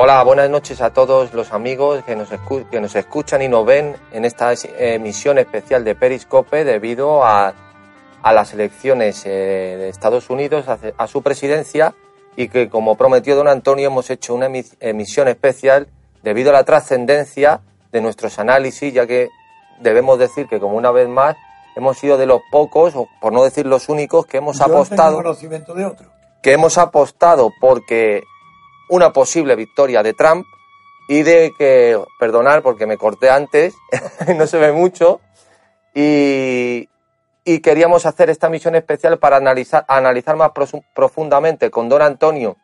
[0.00, 2.28] Hola, buenas noches a todos los amigos que nos,
[2.70, 7.52] que nos escuchan y nos ven en esta es- emisión especial de Periscope debido a,
[8.22, 11.96] a las elecciones eh, de Estados Unidos, a, a su presidencia
[12.36, 15.88] y que como prometió don Antonio hemos hecho una emi- emisión especial
[16.22, 17.60] debido a la trascendencia
[17.90, 19.30] de nuestros análisis, ya que
[19.80, 21.34] debemos decir que como una vez más
[21.74, 24.66] hemos sido de los pocos, o por no decir los únicos, que hemos Yo no
[24.66, 26.08] tengo apostado conocimiento de otro.
[26.40, 28.22] que hemos apostado porque
[28.88, 30.46] una posible victoria de Trump
[31.08, 33.74] y de que, perdonar porque me corté antes,
[34.36, 35.20] no se ve mucho,
[35.94, 36.88] y,
[37.44, 40.52] y queríamos hacer esta misión especial para analizar, analizar más
[40.94, 42.56] profundamente con don Antonio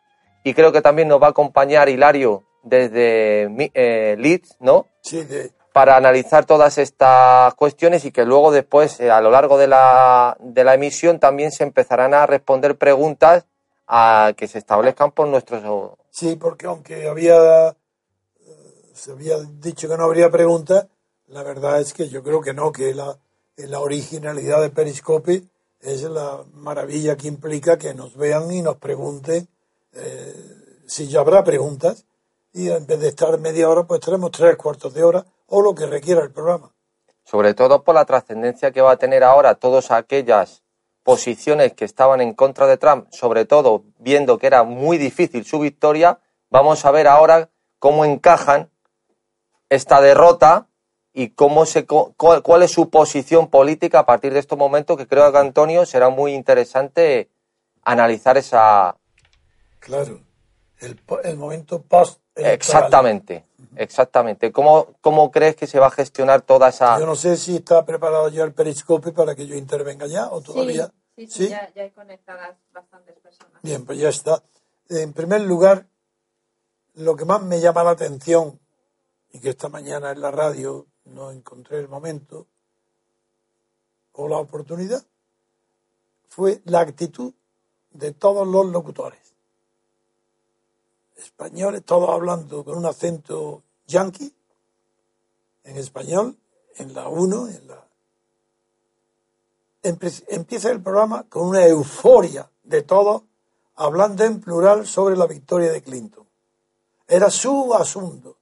[0.45, 4.87] y creo que también nos va a acompañar Hilario desde eh, Leeds, ¿no?
[5.01, 9.57] Sí, de, para analizar todas estas cuestiones y que luego después, eh, a lo largo
[9.57, 13.45] de la, de la emisión, también se empezarán a responder preguntas
[13.87, 15.63] a que se establezcan por nuestros...
[16.15, 17.75] sí, porque aunque había eh,
[18.93, 20.87] se había dicho que no habría preguntas,
[21.27, 23.17] la verdad es que yo creo que no, que la,
[23.57, 25.43] la originalidad de Periscope
[25.81, 29.47] es la maravilla que implica que nos vean y nos pregunten
[29.93, 32.05] eh, si ya habrá preguntas
[32.53, 35.75] y en vez de estar media hora, pues tenemos tres cuartos de hora o lo
[35.75, 36.71] que requiera el programa.
[37.25, 40.63] Sobre todo por la trascendencia que va a tener ahora todas aquellas
[41.05, 45.59] posiciones que estaban en contra de Trump, sobre todo viendo que era muy difícil su
[45.59, 48.71] victoria, vamos a ver ahora cómo encajan
[49.69, 50.67] esta derrota
[51.13, 55.07] y cómo se cuál, cuál es su posición política a partir de estos momentos que
[55.07, 57.29] creo que Antonio será muy interesante
[57.83, 58.97] analizar esa
[59.77, 60.21] Claro,
[60.79, 63.45] el, el momento post exactamente
[63.77, 67.57] exactamente cómo cómo crees que se va a gestionar toda esa Yo no sé si
[67.57, 70.91] está preparado ya el periscope para que yo intervenga ya o todavía.
[71.15, 73.61] Sí, sí, sí, Ya, ya hay conectadas bastantes personas.
[73.61, 74.43] Bien, pues ya está.
[74.89, 75.87] En primer lugar,
[76.95, 78.59] lo que más me llama la atención,
[79.35, 82.47] y que esta mañana en la radio no encontré el momento
[84.13, 85.03] o la oportunidad,
[86.29, 87.33] fue la actitud
[87.91, 89.35] de todos los locutores.
[91.17, 94.33] Españoles, todos hablando con un acento yanqui,
[95.63, 96.37] en español,
[96.75, 97.85] en la 1, en la
[99.85, 103.23] empieza el programa con una euforia de todos
[103.75, 106.25] hablando en plural sobre la victoria de Clinton.
[107.07, 108.37] Era su asunto.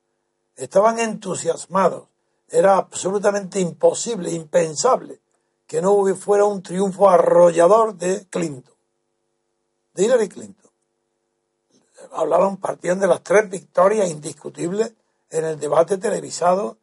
[0.56, 2.08] Estaban entusiasmados.
[2.48, 5.20] Era absolutamente imposible, impensable,
[5.68, 8.76] que no fuera un triunfo arrollador de Clinton,
[9.96, 10.72] de Hillary Clinton.
[12.12, 14.94] Hablaban, partían de las tres victorias indiscutibles
[15.34, 16.78] en el debate televisado,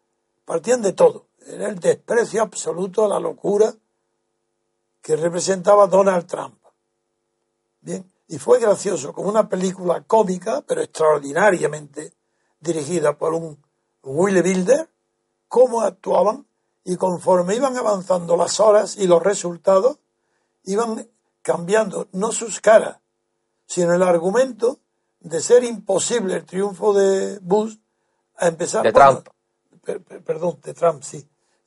[0.44, 1.28] partían de todo.
[1.46, 3.72] Era el desprecio absoluto a la locura
[5.00, 6.58] que representaba Donald Trump.
[7.80, 12.12] Bien, y fue gracioso, como una película cómica, pero extraordinariamente
[12.58, 13.56] dirigida por un
[14.02, 14.90] Willy Wilder,
[15.46, 16.44] cómo actuaban
[16.84, 19.98] y conforme iban avanzando las horas y los resultados,
[20.64, 21.08] iban
[21.42, 22.98] cambiando no sus caras,
[23.66, 24.80] sino el argumento
[25.20, 27.76] de ser imposible el triunfo de Bush
[28.40, 29.28] a empezar De bueno, Trump.
[29.84, 31.18] per- per- perdón, de Trump, sí.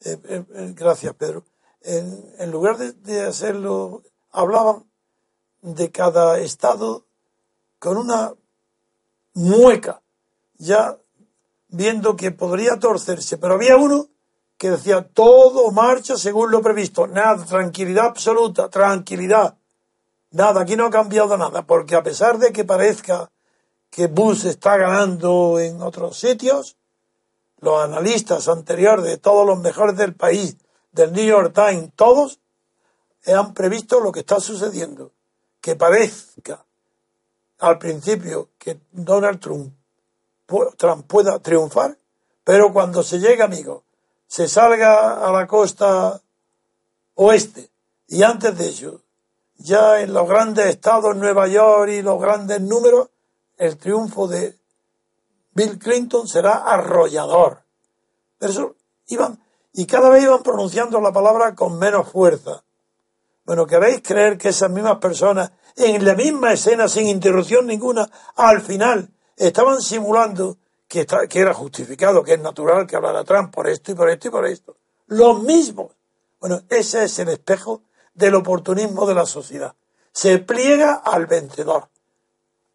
[0.02, 1.44] Eh, eh, eh, gracias, Pedro.
[1.82, 4.84] En, en lugar de, de hacerlo, hablaban
[5.62, 7.06] de cada estado
[7.80, 8.34] con una
[9.34, 10.02] mueca,
[10.58, 10.98] ya
[11.70, 14.08] viendo que podría torcerse, pero había uno
[14.58, 19.58] que decía todo marcha según lo previsto, nada, tranquilidad absoluta, tranquilidad.
[20.32, 23.30] Nada, aquí no ha cambiado nada, porque a pesar de que parezca
[23.94, 26.78] que Bush está ganando en otros sitios,
[27.60, 30.58] los analistas anteriores de todos los mejores del país,
[30.92, 32.40] del New York Times, todos
[33.28, 35.12] han previsto lo que está sucediendo.
[35.62, 36.66] Que parezca
[37.60, 39.72] al principio que Donald Trump,
[40.76, 41.96] Trump pueda triunfar,
[42.44, 43.84] pero cuando se llegue, amigo,
[44.26, 46.20] se salga a la costa
[47.14, 47.70] oeste
[48.08, 49.02] y antes de ello,
[49.58, 53.10] ya en los grandes estados, Nueva York y los grandes números,
[53.64, 54.60] el triunfo de
[55.54, 57.64] Bill Clinton será arrollador.
[58.38, 58.76] Pero
[59.08, 62.64] iban, y cada vez iban pronunciando la palabra con menos fuerza.
[63.46, 68.62] Bueno, ¿queréis creer que esas mismas personas, en la misma escena, sin interrupción ninguna, al
[68.62, 70.58] final estaban simulando
[70.88, 74.28] que, que era justificado, que es natural que hablara Trump por esto y por esto
[74.28, 74.76] y por esto?
[75.08, 75.94] Los mismos.
[76.42, 77.82] Bueno, ese es el espejo
[78.14, 79.74] del oportunismo de la sociedad.
[80.12, 81.93] Se pliega al vencedor.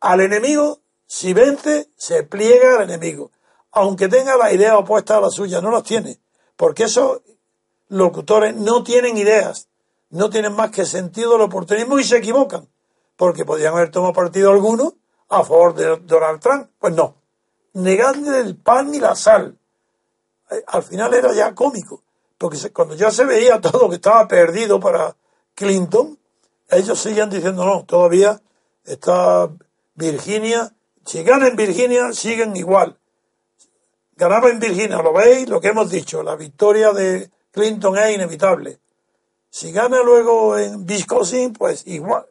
[0.01, 3.31] Al enemigo, si vence, se pliega al enemigo.
[3.73, 6.21] Aunque tenga la idea opuesta a la suya, no las tiene.
[6.57, 7.21] Porque esos
[7.89, 9.69] locutores no tienen ideas
[10.11, 12.69] no tienen más que sentido del oportunismo y se equivocan,
[13.17, 14.95] porque podían haber tomado partido alguno
[15.29, 16.71] a favor de Donald Trump.
[16.79, 17.17] Pues no,
[17.75, 19.57] negándole el pan y la sal.
[20.51, 22.03] Eh, al final era ya cómico,
[22.39, 25.15] porque cuando ya se veía todo que estaba perdido para
[25.55, 26.19] Clinton,
[26.71, 28.41] ellos seguían diciendo no, todavía
[28.85, 29.51] está
[29.99, 30.73] Virginia,
[31.05, 32.97] si gana en Virginia siguen igual.
[34.15, 38.79] Ganaba en Virginia, lo veis, lo que hemos dicho, la victoria de Clinton es inevitable.
[39.51, 42.27] Si gana luego en Wisconsin, pues igual.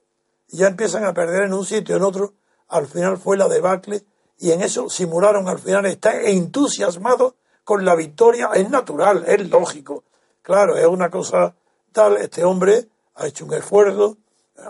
[0.47, 2.35] Ya empiezan a perder en un sitio, en otro.
[2.69, 4.05] Al final fue la debacle
[4.37, 7.35] y en eso simularon al final está entusiasmado
[7.65, 8.51] con la victoria.
[8.53, 10.05] Es natural, es lógico.
[10.41, 11.53] Claro, es una cosa
[11.91, 12.15] tal.
[12.15, 14.17] Este hombre ha hecho un esfuerzo,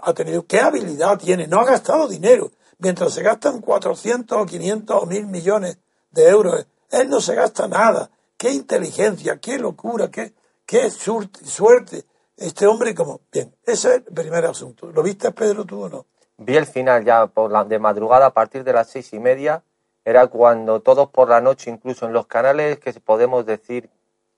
[0.01, 0.47] ha tenido.
[0.47, 1.45] ¿Qué habilidad tiene?
[1.45, 2.51] No ha gastado dinero.
[2.79, 5.77] Mientras se gastan 400 o 500 o 1000 millones
[6.11, 8.09] de euros, él no se gasta nada.
[8.37, 10.33] Qué inteligencia, qué locura, qué,
[10.65, 12.05] qué suerte
[12.37, 13.21] este hombre como...
[13.31, 14.91] Bien, ese es el primer asunto.
[14.91, 16.05] ¿Lo viste, Pedro, tú o no?
[16.37, 19.63] Vi el final ya por la, de madrugada a partir de las seis y media.
[20.05, 23.89] Era cuando todos por la noche, incluso en los canales que podemos decir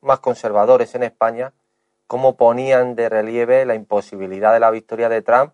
[0.01, 1.53] más conservadores en España,
[2.07, 5.53] cómo ponían de relieve la imposibilidad de la victoria de Trump.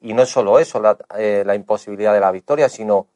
[0.00, 3.08] Y no solo eso, la, eh, la imposibilidad de la victoria, sino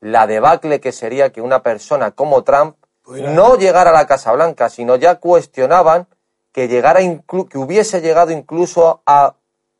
[0.00, 2.76] la debacle que sería que una persona como Trump
[3.06, 6.06] no llegara a la Casa Blanca, sino ya cuestionaban
[6.52, 9.34] que, llegara que hubiese llegado incluso a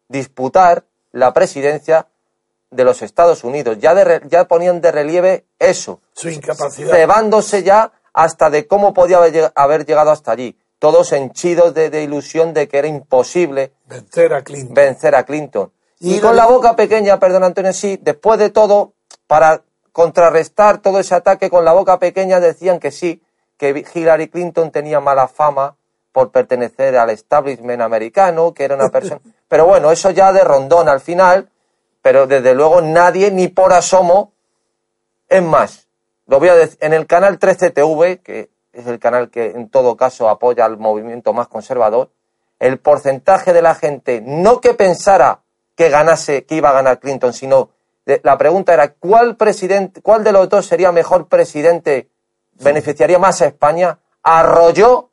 [0.08, 2.08] disputar la presidencia
[2.70, 3.78] de los Estados Unidos.
[3.78, 3.94] Ya,
[4.26, 6.00] ya ponían de relieve eso.
[6.12, 6.90] Su incapacidad.
[6.90, 9.20] Cebándose ya hasta de cómo podía
[9.54, 10.58] haber llegado hasta allí.
[10.78, 14.74] Todos henchidos de, ilusión de que era imposible vencer a Clinton.
[14.74, 15.72] Vencer a Clinton.
[16.04, 18.92] Y, con la boca pequeña, perdón Antonio, sí, después de todo,
[19.26, 19.62] para
[19.92, 23.22] contrarrestar todo ese ataque con la boca pequeña decían que sí,
[23.56, 25.76] que Hillary Clinton tenía mala fama,
[26.12, 29.20] por pertenecer al establishment americano, que era una persona...
[29.48, 31.48] Pero bueno, eso ya de rondón al final,
[32.02, 34.32] pero desde luego nadie, ni por asomo,
[35.28, 35.86] es más,
[36.26, 39.96] lo voy a decir, en el canal 13TV, que es el canal que en todo
[39.96, 42.10] caso apoya al movimiento más conservador,
[42.58, 45.43] el porcentaje de la gente, no que pensara
[45.74, 47.70] que ganase, que iba a ganar Clinton, sino
[48.22, 52.10] la pregunta era cuál presidente, cuál de los dos sería mejor presidente,
[52.60, 55.10] beneficiaría más a España, arrolló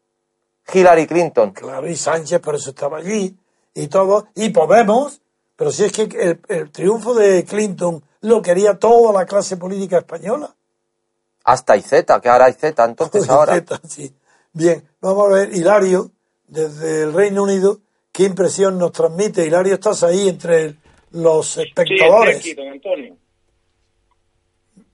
[0.72, 1.52] Hillary Clinton.
[1.52, 3.38] Claro, y Sánchez por eso estaba allí,
[3.74, 5.22] y todo, y Podemos,
[5.56, 10.54] pero si es que el, triunfo de Clinton lo quería toda la clase política española.
[11.44, 13.64] Hasta Z, que ahora hay Z, entonces ahora.
[13.88, 14.14] sí.
[14.54, 16.12] Bien, vamos a ver, Hilario,
[16.48, 17.80] desde el Reino Unido,
[18.12, 19.46] ¿qué impresión nos transmite?
[19.46, 20.76] Hilario, estás ahí entre
[21.12, 22.42] los espectadores.
[22.42, 23.18] Sí, estoy aquí, don Antonio.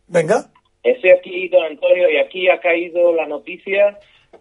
[0.07, 0.51] Venga.
[0.83, 3.99] Estoy aquí, don Antonio, y aquí ha caído la noticia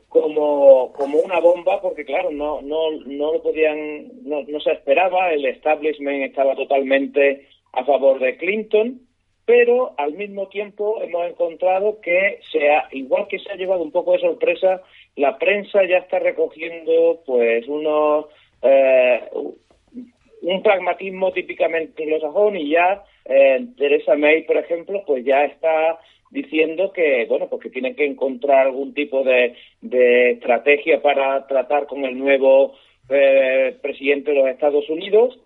[0.09, 5.33] como, como una bomba porque claro no no no lo podían no, no se esperaba
[5.33, 9.01] el establishment estaba totalmente a favor de Clinton
[9.45, 14.13] pero al mismo tiempo hemos encontrado que sea igual que se ha llevado un poco
[14.13, 14.83] de sorpresa
[15.17, 18.27] la prensa ya está recogiendo pues unos
[18.63, 19.21] eh,
[20.43, 25.99] un pragmatismo típicamente anglosajón y ya eh, Teresa May por ejemplo pues ya está
[26.31, 29.55] diciendo que bueno pues que tienen que encontrar algún tipo de,
[30.33, 32.75] estrategia para tratar con el nuevo
[33.09, 35.39] eh, presidente de los Estados Unidos.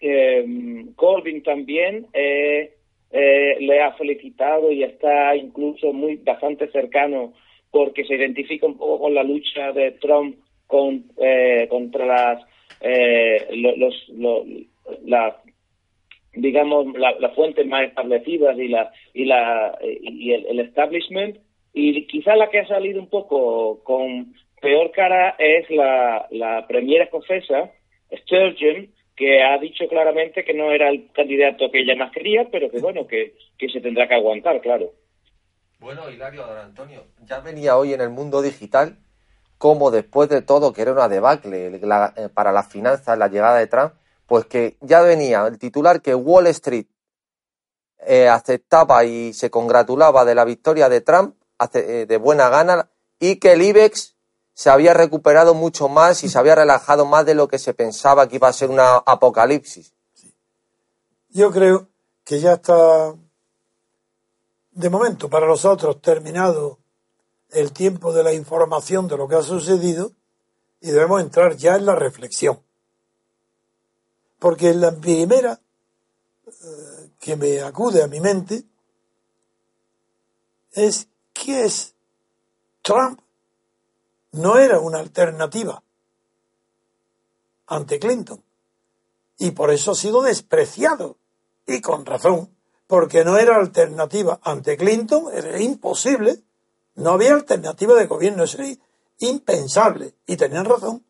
[0.00, 2.74] Eh, Corbyn también eh,
[3.10, 7.34] eh, le ha felicitado y está incluso muy bastante cercano
[7.70, 10.36] porque se identifica un poco con la lucha de Trump
[10.70, 11.04] con,
[11.68, 12.46] contra las
[13.52, 14.46] los, los,
[15.04, 15.34] las
[16.32, 21.38] digamos las fuentes más establecidas y la y la y el, establishment
[21.74, 27.02] y quizá la que ha salido un poco con peor cara es la, la premier
[27.02, 27.70] escocesa
[28.22, 28.88] Sturgeon
[29.20, 32.80] que ha dicho claramente que no era el candidato que ella más quería, pero que
[32.80, 34.94] bueno, que, que se tendrá que aguantar, claro.
[35.78, 38.96] Bueno, Hilario, don Antonio, ya venía hoy en el mundo digital
[39.60, 43.66] como después de todo, que era una debacle eh, para las finanzas, la llegada de
[43.66, 43.92] Trump,
[44.26, 46.86] pues que ya venía el titular que Wall Street
[47.98, 51.36] eh, aceptaba y se congratulaba de la victoria de Trump
[51.74, 52.88] eh, de buena gana
[53.18, 54.16] y que el IBEX
[54.54, 58.28] se había recuperado mucho más y se había relajado más de lo que se pensaba
[58.28, 59.92] que iba a ser una apocalipsis.
[61.28, 61.86] Yo creo
[62.24, 63.14] que ya está,
[64.70, 66.78] de momento, para nosotros terminado
[67.52, 70.12] el tiempo de la información de lo que ha sucedido
[70.80, 72.60] y debemos entrar ya en la reflexión.
[74.38, 75.60] Porque la primera
[76.46, 78.64] eh, que me acude a mi mente
[80.72, 81.94] es ¿qué es
[82.82, 83.20] Trump
[84.32, 85.82] no era una alternativa
[87.66, 88.42] ante Clinton.
[89.38, 91.16] Y por eso ha sido despreciado.
[91.66, 92.54] Y con razón,
[92.86, 96.42] porque no era alternativa ante Clinton, era imposible.
[97.00, 98.76] No había alternativa de gobierno, eso era
[99.20, 100.14] impensable.
[100.26, 101.04] Y tenían razón.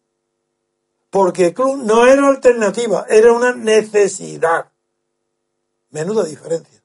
[1.11, 4.71] Porque Clinton no era alternativa, era una necesidad.
[5.91, 6.81] Menuda diferencia.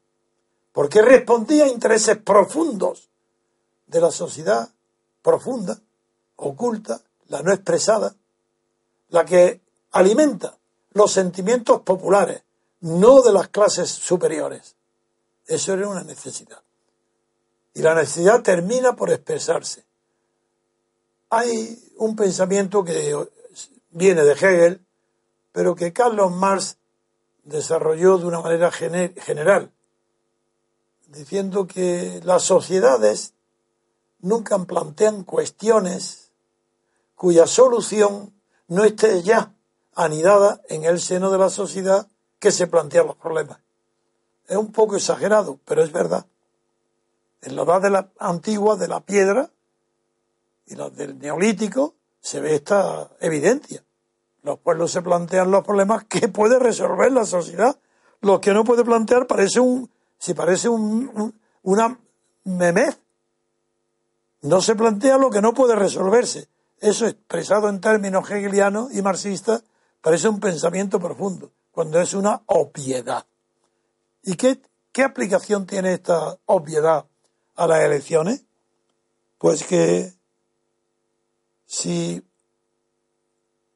[0.71, 3.09] Porque respondía a intereses profundos
[3.85, 4.69] de la sociedad
[5.21, 5.79] profunda
[6.37, 8.15] oculta, la no expresada,
[9.09, 10.57] la que alimenta
[10.91, 12.43] los sentimientos populares,
[12.81, 14.75] no de las clases superiores.
[15.45, 16.64] Eso era una necesidad.
[17.75, 19.83] Y la necesidad termina por expresarse.
[21.29, 23.15] Hay un pensamiento que
[23.91, 24.85] viene de Hegel,
[25.51, 26.77] pero que Carlos Marx
[27.43, 29.71] desarrolló de una manera general,
[31.07, 33.33] diciendo que las sociedades
[34.19, 36.31] nunca plantean cuestiones
[37.15, 38.33] cuya solución
[38.67, 39.53] no esté ya
[39.95, 42.07] anidada en el seno de la sociedad
[42.39, 43.59] que se plantean los problemas.
[44.47, 46.25] Es un poco exagerado, pero es verdad.
[47.45, 49.51] En edad de la antigua, de la piedra
[50.65, 53.83] y la del neolítico, se ve esta evidencia.
[54.41, 57.79] Los pueblos se plantean los problemas que puede resolver la sociedad.
[58.21, 61.99] Lo que no puede plantear parece un, si parece un, una
[62.45, 62.99] memez.
[64.41, 66.49] No se plantea lo que no puede resolverse.
[66.79, 69.63] Eso expresado en términos hegelianos y marxistas
[70.01, 73.23] parece un pensamiento profundo, cuando es una obviedad.
[74.23, 74.59] ¿Y qué,
[74.91, 77.05] qué aplicación tiene esta obviedad
[77.55, 78.45] a las elecciones?
[79.37, 80.13] Pues que
[81.65, 82.23] si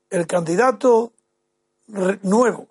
[0.09, 1.13] el candidato
[1.87, 2.67] nuevo,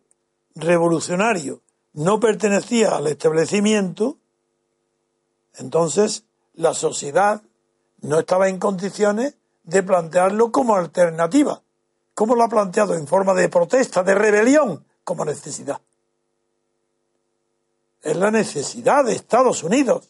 [0.54, 1.60] revolucionario,
[1.92, 4.18] no pertenecía al establecimiento,
[5.54, 6.24] entonces
[6.54, 7.42] la sociedad
[8.00, 11.62] no estaba en condiciones de plantearlo como alternativa.
[12.14, 12.94] ¿Cómo lo ha planteado?
[12.94, 15.80] En forma de protesta, de rebelión, como necesidad.
[18.02, 20.08] Es la necesidad de Estados Unidos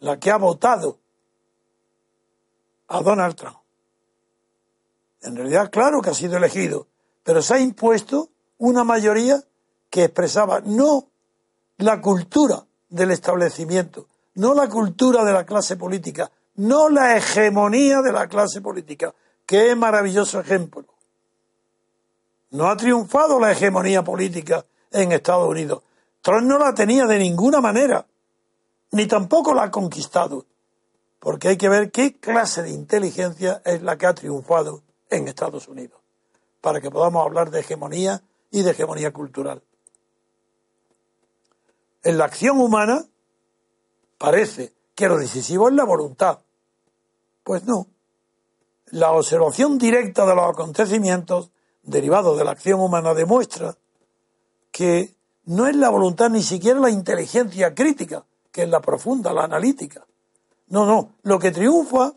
[0.00, 0.98] la que ha votado
[2.88, 3.56] a Donald Trump.
[5.22, 6.86] En realidad, claro que ha sido elegido,
[7.22, 9.42] pero se ha impuesto una mayoría
[9.88, 11.08] que expresaba no
[11.78, 18.12] la cultura del establecimiento, no la cultura de la clase política, no la hegemonía de
[18.12, 19.14] la clase política.
[19.46, 20.84] Qué maravilloso ejemplo.
[22.50, 25.82] No ha triunfado la hegemonía política en Estados Unidos.
[26.20, 28.04] Trump no la tenía de ninguna manera,
[28.92, 30.46] ni tampoco la ha conquistado,
[31.18, 35.68] porque hay que ver qué clase de inteligencia es la que ha triunfado en Estados
[35.68, 36.00] Unidos,
[36.60, 39.62] para que podamos hablar de hegemonía y de hegemonía cultural.
[42.02, 43.04] En la acción humana
[44.16, 46.40] parece que lo decisivo es la voluntad.
[47.44, 47.86] Pues no.
[48.86, 51.50] La observación directa de los acontecimientos
[51.82, 53.76] derivados de la acción humana demuestra
[54.70, 59.44] que no es la voluntad ni siquiera la inteligencia crítica, que es la profunda, la
[59.44, 60.06] analítica.
[60.68, 61.14] No, no.
[61.22, 62.12] Lo que triunfa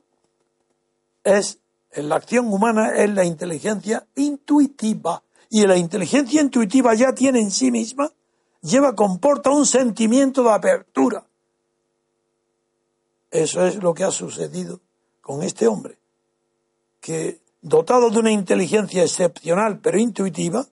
[1.24, 1.60] es,
[1.92, 5.24] en la acción humana, es la inteligencia intuitiva.
[5.50, 8.12] Y la inteligencia intuitiva ya tiene en sí misma,
[8.62, 11.25] lleva, comporta un sentimiento de apertura
[13.34, 14.80] eso es lo que ha sucedido
[15.20, 15.98] con este hombre,
[17.02, 20.68] que dotado de una inteligencia excepcional pero intuitiva,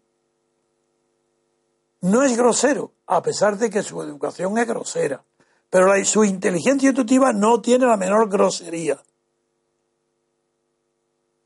[2.02, 5.24] no es grosero, a pesar de que su educación es grosera,
[5.72, 9.02] pero su inteligencia intuitiva no tiene la menor grosería.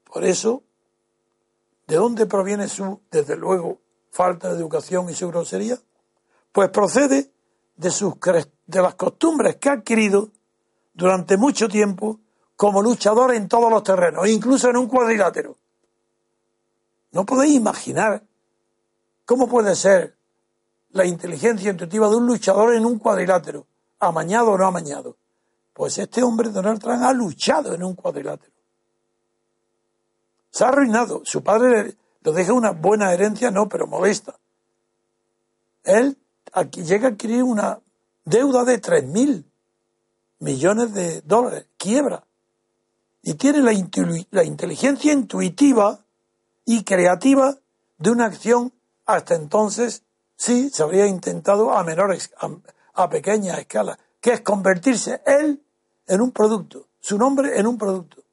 [0.04, 0.64] Por eso,
[1.86, 3.80] ¿de dónde proviene su, desde luego,
[4.10, 5.78] falta de educación y su grosería?
[6.52, 7.32] Pues procede
[7.76, 8.16] de, sus,
[8.66, 10.32] de las costumbres que ha adquirido
[10.96, 12.20] durante mucho tiempo
[12.56, 15.56] como luchador en todos los terrenos, incluso en un cuadrilátero.
[17.12, 18.24] No podéis imaginar
[19.24, 20.18] cómo puede ser
[20.90, 23.68] la inteligencia intuitiva de un luchador en un cuadrilátero,
[24.08, 25.18] amañado o no amañado.
[25.74, 28.54] Pues este hombre, Donald Trump, ha luchado en un cuadrilátero.
[30.50, 31.22] Se ha arruinado.
[31.26, 34.40] Su padre le deja una buena herencia, no, pero molesta.
[35.84, 36.18] Él
[36.54, 37.80] aquí llega a adquirir una
[38.24, 39.44] deuda de 3.000
[40.40, 42.24] millones de dólares, quiebra.
[43.22, 46.06] Y tiene la, inteligencia intuitiva
[46.64, 47.58] y creativa
[47.98, 48.72] de una acción
[49.06, 50.04] hasta entonces
[50.36, 52.50] sí se habría intentado a menores, a,
[53.10, 55.62] pequeña escala, que es convertirse él
[56.08, 58.24] en un producto, su nombre en un producto.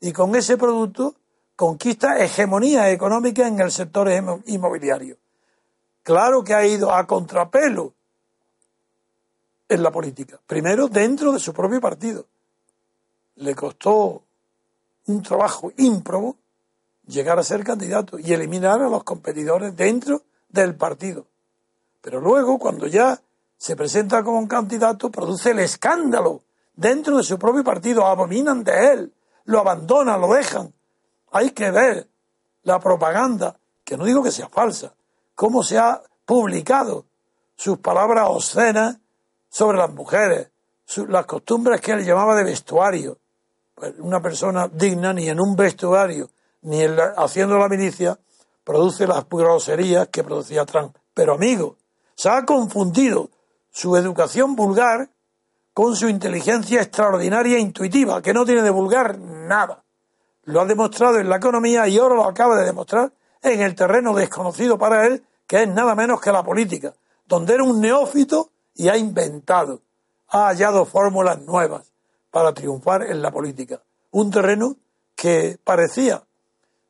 [0.00, 1.14] Y con ese producto
[1.56, 4.10] conquista hegemonía económica en el sector
[4.46, 5.16] inmobiliario.
[6.02, 7.92] Claro que ha ido a contrapelo
[9.68, 10.40] en la política.
[10.46, 12.26] Primero dentro de su propio partido.
[13.36, 14.22] Le costó
[15.06, 16.36] un trabajo ímprobo
[17.06, 21.26] llegar a ser candidato y eliminar a los competidores dentro del partido.
[22.00, 23.20] Pero luego, cuando ya
[23.60, 26.40] se presenta como un candidato, produce el escándalo
[26.74, 29.12] dentro de su propio partido, abominan de él,
[29.44, 30.72] lo abandonan, lo dejan.
[31.30, 32.08] Hay que ver
[32.62, 34.94] la propaganda, que no digo que sea falsa,
[35.34, 37.04] cómo se ha publicado
[37.54, 38.96] sus palabras obscenas
[39.50, 40.50] sobre las mujeres,
[41.08, 43.18] las costumbres que él llamaba de vestuario.
[43.74, 46.30] Pues una persona digna ni en un vestuario
[46.62, 46.82] ni
[47.18, 48.18] haciendo la milicia
[48.64, 50.96] produce las groserías que producía Trump.
[51.12, 51.76] Pero amigo,
[52.14, 53.28] se ha confundido
[53.70, 55.10] su educación vulgar
[55.72, 59.84] con su inteligencia extraordinaria e intuitiva, que no tiene de vulgar nada.
[60.44, 63.12] Lo ha demostrado en la economía y ahora lo acaba de demostrar
[63.42, 66.94] en el terreno desconocido para él, que es nada menos que la política,
[67.26, 69.80] donde era un neófito y ha inventado,
[70.28, 71.92] ha hallado fórmulas nuevas
[72.30, 73.82] para triunfar en la política.
[74.10, 74.76] Un terreno
[75.14, 76.22] que parecía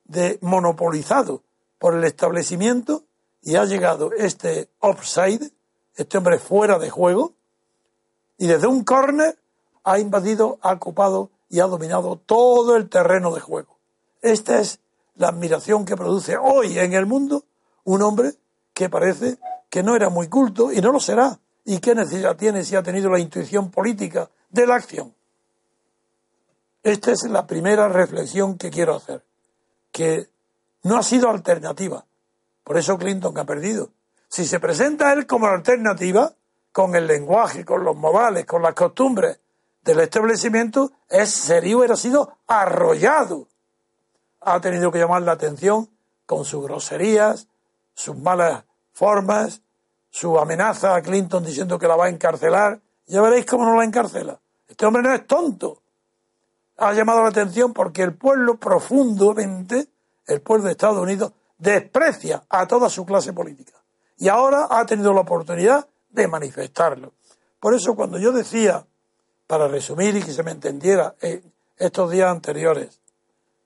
[0.04, 1.42] de monopolizado
[1.78, 3.04] por el establecimiento
[3.42, 5.50] y ha llegado este offside,
[6.02, 7.34] este hombre fuera de juego,
[8.38, 9.38] y desde un córner
[9.84, 13.78] ha invadido, ha ocupado y ha dominado todo el terreno de juego.
[14.22, 14.80] Esta es
[15.16, 17.44] la admiración que produce hoy en el mundo
[17.84, 18.34] un hombre
[18.72, 21.38] que parece que no era muy culto y no lo será.
[21.64, 25.14] ¿Y qué necesidad tiene si ha tenido la intuición política de la acción?
[26.82, 29.22] Esta es la primera reflexión que quiero hacer
[29.92, 30.30] que
[30.82, 32.04] no ha sido alternativa.
[32.64, 33.90] Por eso Clinton ha perdido.
[34.30, 36.32] Si se presenta él como alternativa,
[36.72, 39.38] con el lenguaje, con los modales, con las costumbres
[39.82, 43.48] del establecimiento, es serio, hubiera sido arrollado.
[44.40, 45.90] Ha tenido que llamar la atención
[46.24, 47.48] con sus groserías,
[47.92, 49.60] sus malas formas,
[50.08, 52.80] su amenaza a Clinton diciendo que la va a encarcelar.
[53.06, 54.40] Ya veréis cómo no la encarcela.
[54.66, 55.82] Este hombre no es tonto
[56.80, 59.88] ha llamado la atención porque el pueblo profundamente,
[60.26, 63.74] el pueblo de Estados Unidos, desprecia a toda su clase política.
[64.20, 67.14] Y ahora ha tenido la oportunidad de manifestarlo.
[67.58, 68.86] Por eso cuando yo decía,
[69.46, 71.42] para resumir y que se me entendiera en
[71.78, 73.00] estos días anteriores,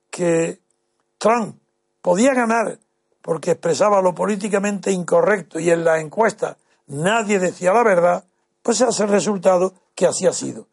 [0.09, 0.61] que
[1.17, 1.59] Trump
[2.01, 2.79] podía ganar
[3.21, 8.23] porque expresaba lo políticamente incorrecto y en la encuesta nadie decía la verdad,
[8.63, 10.67] pues ese es el resultado que así ha sido.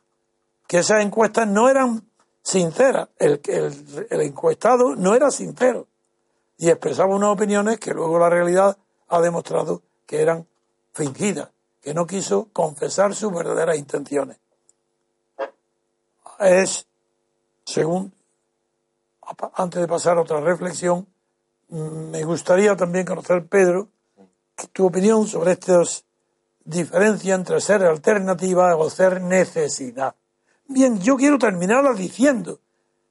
[0.68, 2.09] Que esas encuestas no eran
[2.40, 3.09] sincera.
[3.18, 5.88] El, el, el encuestado no era sincero
[6.57, 8.77] y expresaba unas opiniones que luego la realidad
[9.12, 10.46] ha demostrado que eran
[10.94, 11.51] fingidas,
[11.83, 14.38] que no quiso confesar sus verdaderas intenciones.
[16.38, 16.87] Es,
[17.64, 18.12] según,
[19.55, 21.07] antes de pasar a otra reflexión,
[21.68, 23.88] me gustaría también conocer, Pedro,
[24.72, 26.07] tu opinión sobre estas
[26.64, 30.14] diferencias entre ser alternativa o ser necesidad.
[30.66, 32.61] Bien, yo quiero terminarla diciendo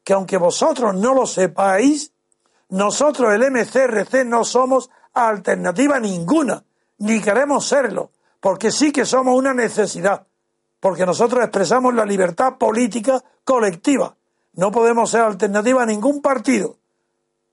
[0.04, 2.12] que aunque vosotros no lo sepáis,
[2.70, 6.64] nosotros el MCRC no somos alternativa ninguna,
[7.00, 10.26] ni queremos serlo, porque sí que somos una necesidad,
[10.80, 14.16] porque nosotros expresamos la libertad política colectiva.
[14.54, 16.78] No podemos ser alternativa a ningún partido.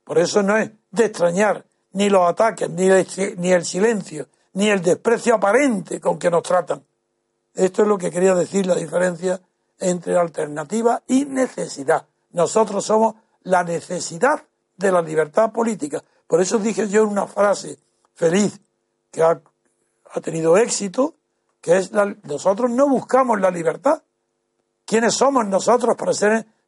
[0.05, 5.35] Por eso no es de extrañar ni los ataques, ni el, silencio, ni el desprecio
[5.35, 6.83] aparente con que nos tratan.
[7.55, 9.41] Esto es lo que quería decir, la diferencia
[9.79, 12.07] entre alternativa y necesidad.
[12.33, 14.43] Nosotros somos la necesidad
[14.77, 16.03] de la libertad política.
[16.29, 17.81] Por eso dije yo una frase
[18.15, 18.61] feliz
[19.11, 19.41] que ha,
[20.23, 21.15] tenido éxito,
[21.61, 21.91] que es
[22.23, 24.03] nosotros no buscamos la libertad.
[24.85, 26.13] ¿Quiénes somos nosotros para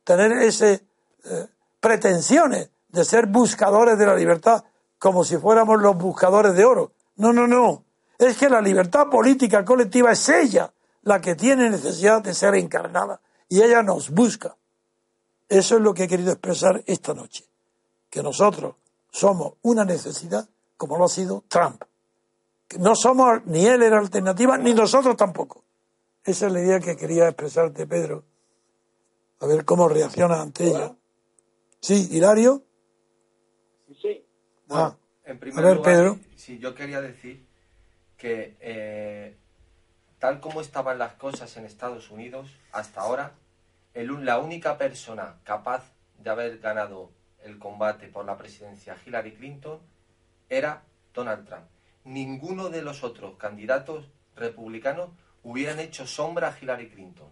[0.02, 0.82] tener esas
[1.24, 1.46] eh,
[1.78, 4.64] pretensiones de ser buscadores de la libertad?
[5.00, 6.92] como si fuéramos los buscadores de oro.
[7.16, 7.84] No, no, no.
[8.18, 10.70] Es que la libertad política colectiva es ella
[11.02, 13.18] la que tiene necesidad de ser encarnada
[13.48, 14.54] y ella nos busca.
[15.48, 17.46] Eso es lo que he querido expresar esta noche.
[18.10, 18.74] Que nosotros
[19.10, 21.82] somos una necesidad como lo ha sido Trump.
[22.78, 25.64] No somos, ni él era alternativa, ni nosotros tampoco.
[26.24, 28.24] Esa es la idea que quería expresarte, Pedro.
[29.40, 30.94] A ver cómo reacciona ante ella.
[31.80, 32.62] Sí, Hilario.
[34.00, 34.24] Sí.
[34.68, 34.94] Ah,
[35.24, 36.18] En primer A ver, lugar, Pedro.
[36.36, 37.44] sí, yo quería decir
[38.16, 39.36] que eh,
[40.18, 43.32] tal como estaban las cosas en Estados Unidos hasta ahora,
[43.94, 45.82] el la única persona capaz
[46.18, 47.10] de haber ganado
[47.44, 49.80] el combate por la presidencia Hillary Clinton
[50.48, 50.82] era
[51.14, 51.64] Donald Trump.
[52.04, 55.10] Ninguno de los otros candidatos republicanos
[55.42, 57.28] hubieran hecho sombra a Hillary Clinton.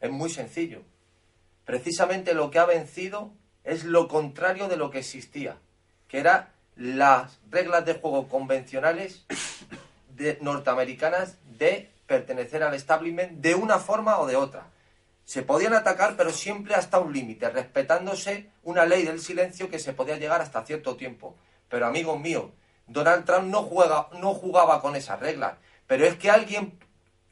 [0.00, 0.82] Es muy sencillo.
[1.64, 3.32] Precisamente lo que ha vencido
[3.64, 5.58] es lo contrario de lo que existía,
[6.08, 9.26] que era las reglas de juego convencionales
[10.40, 14.66] norteamericanas de pertenecer al establishment de una forma o de otra.
[15.26, 19.92] Se podían atacar, pero siempre hasta un límite, respetándose una ley del silencio que se
[19.92, 21.34] podía llegar hasta cierto tiempo.
[21.68, 22.44] Pero amigos míos,
[22.86, 25.54] Donald Trump no, juega, no jugaba con esas reglas.
[25.88, 26.78] Pero es que alguien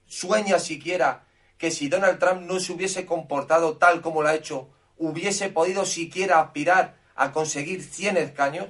[0.07, 1.25] sueña siquiera
[1.57, 5.87] que si Donald Trump no se hubiese comportado tal como lo ha hecho, hubiese podido
[5.87, 8.67] siquiera aspirar a conseguir 100 escaños.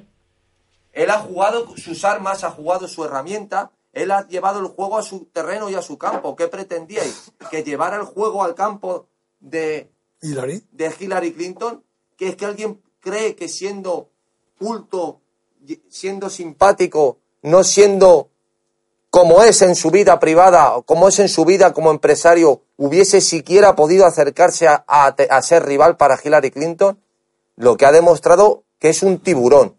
[0.92, 5.02] Él ha jugado sus armas, ha jugado su herramienta, él ha llevado el juego a
[5.02, 6.36] su terreno y a su campo.
[6.36, 7.32] ¿Qué pretendíais?
[7.50, 9.08] ¿Que llevara el juego al campo
[9.44, 9.90] de,
[10.22, 10.64] Hillary.
[10.72, 11.82] de Hillary Clinton?
[12.16, 14.08] ¿Que es que alguien cree que siendo
[14.58, 15.20] culto,
[15.88, 18.30] siendo simpático, no siendo
[19.10, 23.20] como es en su vida privada, o como es en su vida como empresario, hubiese
[23.20, 26.98] siquiera podido acercarse a, a te- a ser rival para Hillary Clinton?
[27.56, 29.76] Lo que ha demostrado que es un tiburón.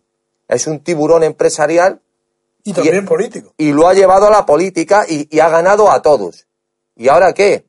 [0.47, 2.01] Es un tiburón empresarial
[2.63, 3.53] Y también político.
[3.57, 6.47] y lo ha llevado a la política y, y ha ganado a todos.
[6.95, 7.65] ¿Y ahora qué?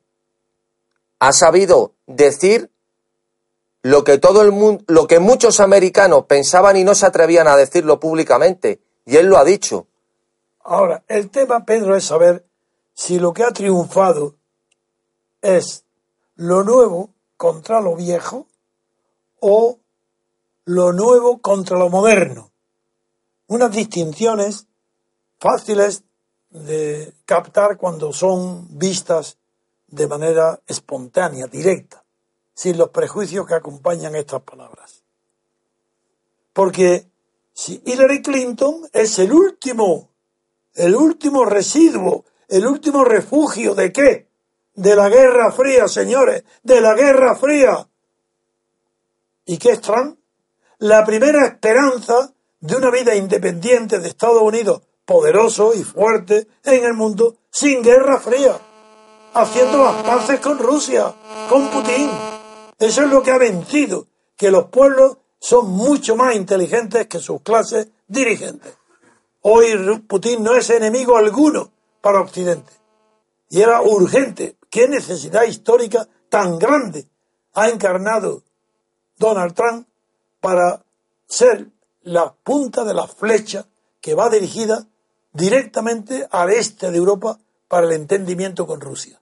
[1.19, 2.71] Ha sabido decir
[3.81, 7.55] lo que todo el mundo, lo que muchos americanos pensaban y no se atrevían a
[7.55, 8.81] decirlo públicamente.
[9.05, 9.87] Y él lo ha dicho.
[10.63, 12.45] Ahora, el tema, Pedro, es saber
[12.93, 14.35] si lo que ha triunfado
[15.41, 15.85] es
[16.35, 18.47] lo nuevo contra lo viejo
[19.39, 19.79] o
[20.65, 22.51] lo nuevo contra lo moderno.
[23.47, 24.67] Unas distinciones
[25.39, 26.03] fáciles
[26.49, 29.37] de captar cuando son vistas
[29.87, 32.03] de manera espontánea, directa,
[32.53, 35.03] sin los prejuicios que acompañan estas palabras.
[36.53, 37.07] Porque
[37.53, 40.09] si Hillary Clinton es el último
[40.77, 44.27] el último residuo, el último refugio de qué?
[44.75, 47.87] De la Guerra Fría, señores, de la Guerra Fría.
[49.45, 50.19] ¿Y qué es Trump?
[50.77, 56.93] La primera esperanza de una vida independiente de Estados Unidos, poderoso y fuerte en el
[56.93, 58.59] mundo, sin Guerra Fría,
[59.37, 61.13] haciendo las paces con Rusia,
[61.49, 62.09] con Putin.
[62.79, 67.41] Eso es lo que ha vencido, que los pueblos son mucho más inteligentes que sus
[67.41, 68.75] clases dirigentes.
[69.41, 71.71] Hoy Putin no es enemigo alguno
[72.01, 72.73] para Occidente.
[73.49, 74.57] Y era urgente.
[74.69, 77.07] ¿Qué necesidad histórica tan grande
[77.53, 78.43] ha encarnado
[79.17, 79.87] Donald Trump
[80.41, 80.83] para
[81.27, 81.67] ser
[82.01, 83.67] la punta de la flecha
[84.01, 84.85] que va dirigida
[85.31, 89.21] directamente al este de Europa para el entendimiento con Rusia?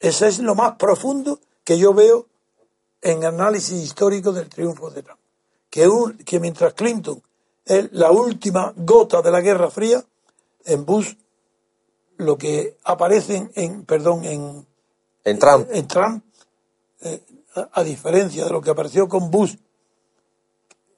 [0.00, 2.26] Ese es lo más profundo que yo veo
[3.02, 5.20] en análisis histórico del triunfo de Trump.
[5.70, 7.22] Que, un- que mientras Clinton
[7.64, 10.02] es la última gota de la Guerra Fría,
[10.64, 11.14] en Bush
[12.16, 14.66] lo que aparece en, en- perdón, en,
[15.24, 15.68] En Trump.
[15.70, 16.24] en Trump,
[17.02, 17.22] eh,
[17.54, 19.56] a, a diferencia de lo que apareció con Bush,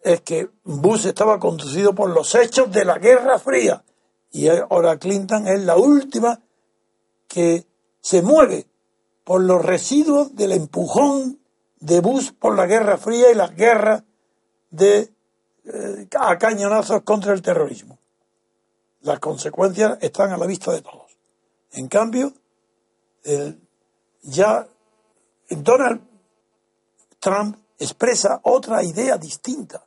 [0.03, 3.85] es que Bush estaba conducido por los hechos de la Guerra Fría
[4.33, 6.41] y ahora Clinton es la última
[7.29, 7.67] que
[8.01, 8.67] se mueve
[9.25, 11.39] por los residuos del empujón
[11.79, 14.03] de Bush por la Guerra Fría y las guerras
[14.71, 15.13] de
[15.65, 17.99] eh, a cañonazos contra el terrorismo.
[19.03, 21.17] Las consecuencias están a la vista de todos.
[21.73, 22.33] En cambio,
[23.25, 23.61] el-
[24.23, 24.67] ya
[25.49, 26.01] Donald
[27.19, 29.85] Trump expresa otra idea distinta.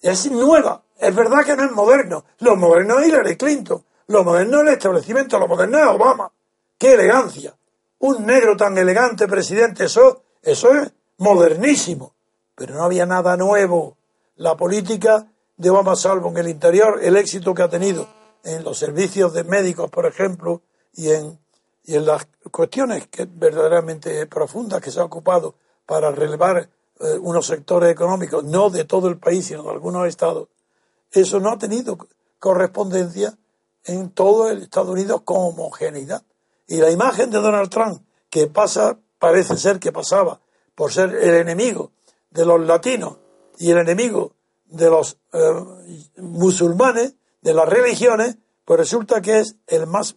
[0.00, 0.82] Es nueva.
[0.98, 2.24] Es verdad que no es moderno.
[2.38, 3.84] Lo moderno es Hillary Clinton.
[4.08, 5.38] Lo moderno es el establecimiento.
[5.38, 6.30] Lo moderno es Obama.
[6.78, 7.56] ¡Qué elegancia!
[8.06, 9.86] Un negro tan elegante presidente.
[9.86, 12.12] Eso, eso es modernísimo.
[12.54, 13.96] Pero no había nada nuevo.
[14.36, 18.06] La política de Obama, salvo en el interior, el éxito que ha tenido
[18.42, 20.60] en los servicios de médicos, por ejemplo,
[20.92, 21.38] y en,
[21.84, 25.54] y en las cuestiones que verdaderamente profundas que se ha ocupado
[25.86, 26.58] para relevar
[27.00, 30.48] eh, unos sectores económicos, no de todo el país, sino de algunos estados,
[31.10, 31.96] eso no ha tenido
[32.38, 33.38] correspondencia
[33.82, 36.22] en todo el Estados Unidos con homogeneidad.
[36.66, 40.40] Y la imagen de Donald Trump, que pasa, parece ser que pasaba
[40.74, 41.92] por ser el enemigo
[42.30, 43.18] de los latinos
[43.58, 44.34] y el enemigo
[44.66, 45.38] de los eh,
[46.16, 50.16] musulmanes, de las religiones, pues resulta que es el más,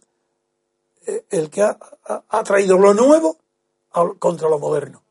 [1.06, 3.38] eh, el que ha, traído lo nuevo
[4.20, 5.04] contra lo moderno.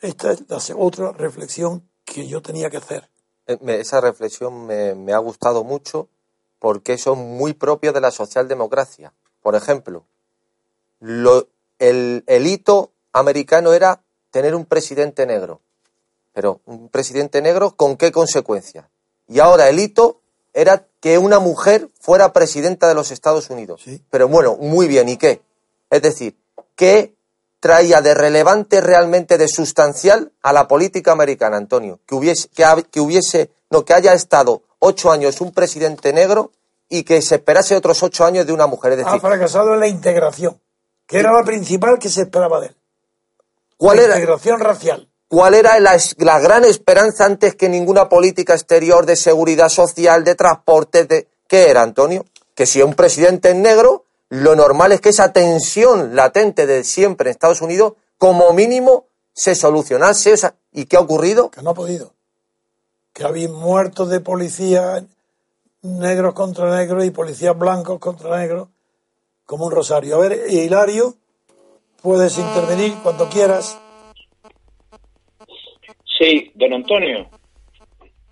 [0.00, 3.08] Esta es la otra reflexión que yo tenía que hacer.
[3.46, 6.08] Eh, esa reflexión me, ha gustado mucho
[6.58, 9.12] porque son muy propios de la socialdemocracia.
[9.46, 10.02] Por ejemplo,
[11.78, 15.60] el, el hito americano era tener un presidente negro.
[16.32, 18.86] Pero un presidente negro, ¿con qué consecuencias?
[19.28, 20.20] Y ahora el hito
[20.52, 23.84] era que una mujer fuera presidenta de los Estados Unidos.
[24.10, 25.42] Pero bueno, muy bien, ¿y qué?
[25.90, 26.36] Es decir,
[26.74, 27.14] ¿qué
[27.60, 32.00] traía de relevante realmente de sustancial a la política americana, Antonio?
[32.04, 36.50] Que hubiese, que, hubiese, no, que haya estado ocho años un presidente negro
[36.88, 38.92] y que se esperase otros ocho años de una mujer.
[38.92, 40.60] Es decir, ha fracasado en la integración,
[41.06, 42.76] que era la principal que se esperaba de él.
[43.76, 44.14] ¿Cuál era?
[44.14, 45.08] Integración racial.
[45.28, 50.36] ¿Cuál era la, la, gran esperanza antes que ninguna política exterior de seguridad social, de
[50.36, 51.04] transporte?
[51.04, 52.24] De, ¿Qué era, Antonio?
[52.54, 57.30] Que si un presidente es negro, lo normal es que esa tensión latente de siempre
[57.30, 60.34] en Estados Unidos, como mínimo, se solucionase.
[60.72, 61.50] ¿Y qué ha ocurrido?
[61.50, 62.12] Que no ha podido.
[63.12, 65.02] Que habéis muerto de policías
[65.82, 68.68] negros contra negros y policías blancos contra negros,
[69.44, 70.16] como un rosario.
[70.16, 71.16] A ver, Hilario,
[72.06, 73.82] Puedes intervenir cuando quieras.
[76.18, 77.28] Sí, don Antonio.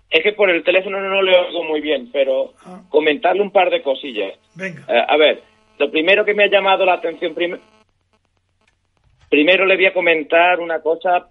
[0.09, 2.83] Es que por el teléfono no le oigo muy bien, pero ah.
[2.89, 4.39] comentarle un par de cosillas.
[4.55, 4.85] Venga.
[4.87, 5.43] Eh, a ver,
[5.77, 7.35] lo primero que me ha llamado la atención,
[9.29, 11.27] primero le voy a comentar una cosa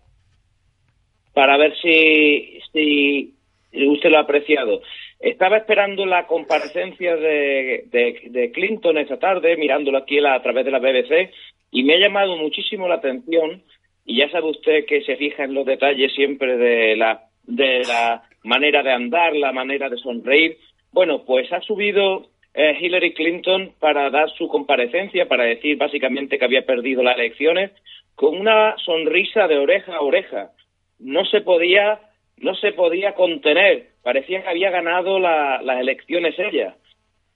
[1.32, 3.34] para ver si, si
[3.72, 4.82] usted lo ha apreciado.
[5.24, 11.30] Estaba esperando la comparecencia de, Clinton esta tarde, mirándolo aquí a través de la BBC,
[11.70, 13.62] y me ha llamado muchísimo la atención,
[14.04, 18.24] y ya sabe usted que se fija en los detalles siempre de la, de la
[18.42, 20.58] manera de andar, la manera de sonreír.
[20.92, 26.44] Bueno, pues ha subido eh, Hillary Clinton para dar su comparecencia, para decir básicamente que
[26.44, 27.70] había perdido las elecciones,
[28.14, 30.50] con una sonrisa de oreja a oreja.
[30.98, 31.98] No se podía,
[32.38, 33.90] no se podía contener.
[34.02, 36.76] Parecía que había ganado las elecciones ella.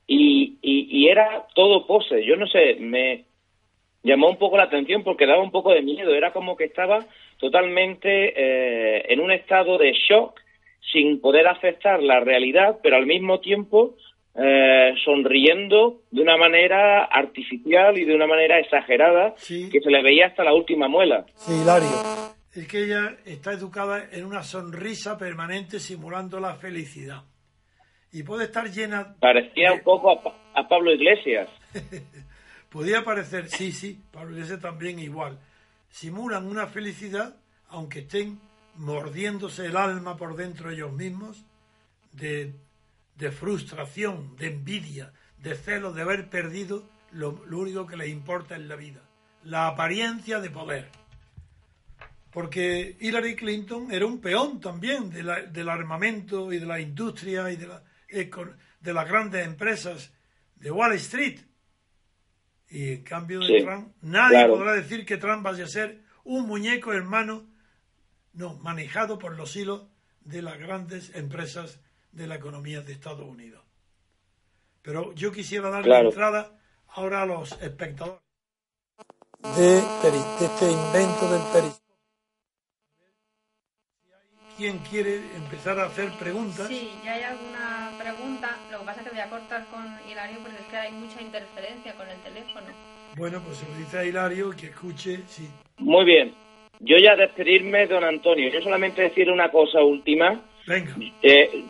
[0.06, 2.24] Y, y, y, era todo pose.
[2.24, 3.26] Yo no sé, me,
[4.02, 6.14] llamó un poco la atención porque daba un poco de miedo.
[6.14, 7.04] Era como que estaba
[7.38, 10.40] totalmente eh, en un estado de shock,
[10.92, 13.96] sin poder aceptar la realidad, pero al mismo tiempo
[14.34, 20.26] eh, sonriendo de una manera artificial y de una manera exagerada que se le veía
[20.26, 21.26] hasta la última muela.
[21.36, 22.37] Sí, Hilario.
[22.58, 27.22] Es que ella está educada en una sonrisa permanente simulando la felicidad.
[28.10, 29.14] Y puede estar llena...
[29.20, 31.48] Parecía un poco a, a Pablo Iglesias.
[32.68, 35.38] Podría parecer, sí, sí, Pablo Iglesias también igual.
[35.88, 37.36] Simulan una felicidad,
[37.68, 38.40] aunque estén
[38.74, 41.44] mordiéndose el alma por dentro ellos mismos,
[42.10, 42.54] de,
[43.14, 48.56] de frustración, de envidia, de celo, de haber perdido lo, lo único que les importa
[48.56, 49.02] en la vida,
[49.44, 50.88] la apariencia de poder.
[52.30, 57.66] Porque Hillary Clinton era un peón también del armamento y de la industria y de,
[57.66, 57.82] la,
[58.80, 60.12] de las grandes empresas
[60.56, 61.40] de Wall Street.
[62.70, 66.92] Y en cambio de Trump, nadie podrá decir que Trump vaya a ser un muñeco
[66.92, 67.46] hermano,
[68.34, 69.88] no, manejado por los hilos
[70.20, 71.80] de las grandes empresas
[72.12, 73.64] de la economía de Estados Unidos.
[74.82, 78.22] Pero yo quisiera dar la entrada ahora a los espectadores
[79.56, 81.87] de, este invento del periscopio.
[84.58, 86.66] ¿Quién quiere empezar a hacer preguntas?
[86.66, 88.58] Sí, ya hay alguna pregunta.
[88.72, 91.22] Lo que pasa es que voy a cortar con Hilario porque es que hay mucha
[91.22, 92.66] interferencia con el teléfono.
[93.16, 95.48] Bueno, pues se lo dice a Hilario que escuche, sí.
[95.78, 96.34] Muy bien.
[96.80, 98.50] Yo ya despedirme, don Antonio.
[98.50, 100.40] Yo solamente decir una cosa última.
[100.66, 100.92] Venga.
[101.22, 101.64] Eh,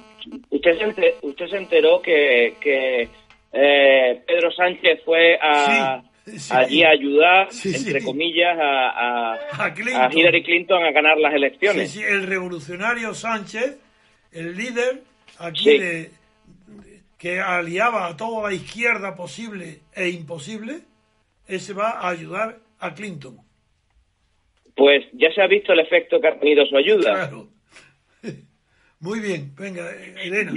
[0.48, 3.10] usted, se usted se enteró que, que
[3.52, 6.02] eh, Pedro Sánchez fue a,
[6.50, 9.74] allí a ayudar, entre comillas, a, a,
[10.12, 11.90] Hillary Clinton a ganar las elecciones.
[11.90, 13.78] Sí, el revolucionario Sánchez,
[14.32, 15.02] el líder
[15.38, 16.10] aquí de,
[17.18, 20.80] que aliaba a toda la izquierda posible e imposible,
[21.46, 23.38] ese va a ayudar a Clinton.
[24.76, 27.12] Pues ya se ha visto el efecto que ha tenido su ayuda.
[27.12, 27.48] Claro.
[29.00, 29.88] Muy bien, venga,
[30.22, 30.52] Elena.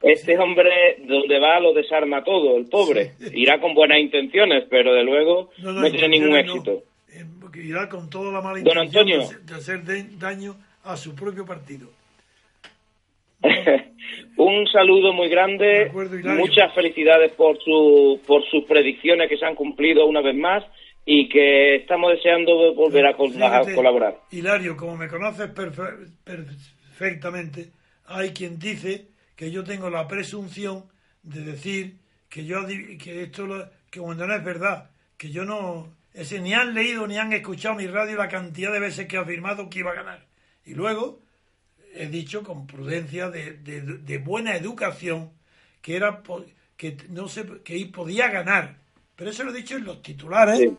[0.00, 3.12] Este hombre, donde va, lo desarma todo, el pobre.
[3.34, 6.82] Irá con buenas intenciones, pero de luego no, tiene ningún éxito.
[7.12, 7.24] Eh,
[7.56, 9.82] irá con toda la mala intención de hacer
[10.18, 11.90] daño a su propio partido.
[14.36, 15.90] Un saludo muy grande,
[16.24, 20.64] muchas felicidades por, su, por sus predicciones que se han cumplido una vez más
[21.04, 24.20] y que estamos deseando volver a, colaborar.
[24.30, 25.50] Hilario, como me conoces
[27.02, 27.72] perfectamente,
[28.06, 30.84] hay quien dice que yo tengo la presunción
[31.24, 36.40] de decir que yo que esto que cuando no es verdad, que yo no ese
[36.40, 39.68] ni han leído ni han escuchado mi radio la cantidad de veces que he afirmado
[39.68, 40.26] que iba a ganar.
[40.64, 41.20] Y luego
[41.92, 45.32] he dicho con prudencia de, de, buena educación
[45.80, 46.22] que era
[46.76, 48.76] que no sé que podía ganar.
[49.16, 50.70] Pero eso lo he dicho en los titulares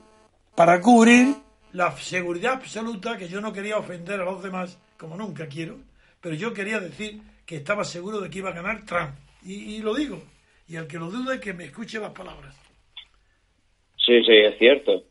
[0.56, 1.36] para cubrir
[1.74, 5.80] la seguridad absoluta que yo no quería ofender a los demás como nunca quiero,
[6.24, 9.12] pero yo quería decir que estaba seguro de que iba a ganar Trump.
[9.46, 10.24] Y, lo digo.
[10.70, 12.56] Y el que lo dude, que me escuche las palabras.
[13.98, 15.04] Sí, sí, es cierto.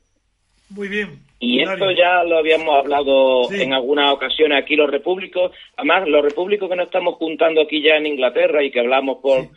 [0.70, 1.20] Muy bien.
[1.38, 5.52] Y esto ya lo habíamos hablado en algunas ocasiones aquí los repúblicos.
[5.76, 9.48] Además, los repúblicos que nos estamos juntando aquí ya en Inglaterra y que hablamos por,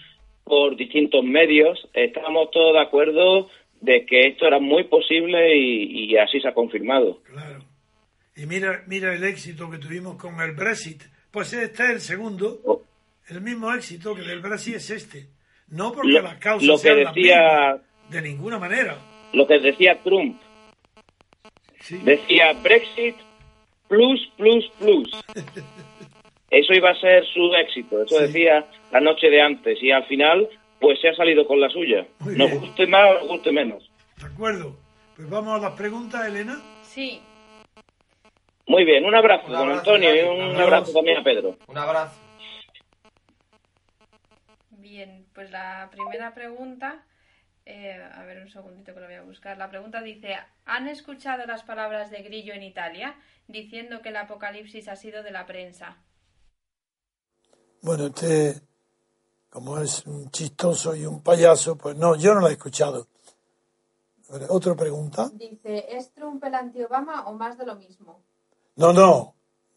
[0.44, 6.42] por distintos medios, estamos todos de acuerdo de que esto era muy posible y, así
[6.42, 7.22] se ha confirmado.
[7.24, 7.64] Claro.
[8.36, 11.15] Y mira, mira el éxito que tuvimos con el Brexit.
[11.36, 12.62] Pues este es el segundo.
[13.28, 15.28] El mismo éxito que del Brexit es este.
[15.68, 17.78] No porque las causas lo que decía,
[18.10, 18.98] de ninguna manera.
[19.34, 20.40] Lo que decía Trump.
[21.90, 23.18] Decía Brexit
[23.90, 25.12] plus, plus, plus.
[26.52, 28.04] Eso iba a ser su éxito.
[28.04, 29.84] Eso decía la noche de antes.
[29.84, 30.48] Y al final
[30.80, 32.08] pues se ha salido con la suya.
[32.22, 33.92] nos guste más o nos guste menos.
[34.22, 34.78] De acuerdo.
[35.18, 36.62] Pues vamos a las preguntas, Elena.
[36.84, 37.20] Sí.
[38.68, 41.58] Muy bien, un abrazo, don Antonio, y un abrazo también a Pedro.
[41.68, 42.20] Un abrazo.
[44.72, 47.06] Bien, pues la primera pregunta,
[47.66, 49.58] eh, a ver un segundito que lo voy a buscar.
[49.58, 53.16] La pregunta dice, ¿han escuchado las palabras de Grillo en Italia
[53.48, 55.98] diciendo que el apocalipsis ha sido de la prensa?
[57.82, 58.62] Bueno, este
[59.56, 63.08] como es un chistoso y un payaso, pues no, yo no la he escuchado.
[64.50, 65.30] ¿Otra pregunta?
[65.34, 68.22] Dice, ¿es Trump el anti-Obama o más de lo mismo?
[68.76, 69.36] No, no,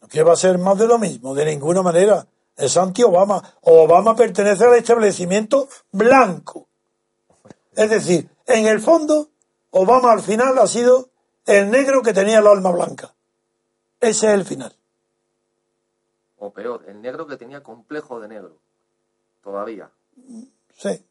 [0.09, 1.33] ¿qué va a ser más de lo mismo?
[1.33, 2.25] De ninguna manera.
[2.55, 3.41] Es anti-Obama.
[3.61, 6.67] Obama pertenece al establecimiento blanco.
[7.73, 9.29] Es decir, en el fondo,
[9.71, 11.09] Obama al final ha sido
[11.45, 13.13] el negro que tenía el alma blanca.
[13.99, 14.75] Ese es el final.
[16.39, 18.57] O peor, el negro que tenía complejo de negro
[19.41, 19.89] todavía.
[20.77, 21.05] Sí.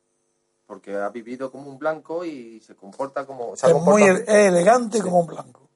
[0.66, 3.54] Porque ha vivido como un blanco y se comporta como...
[3.54, 5.67] es muy elegante como un blanco.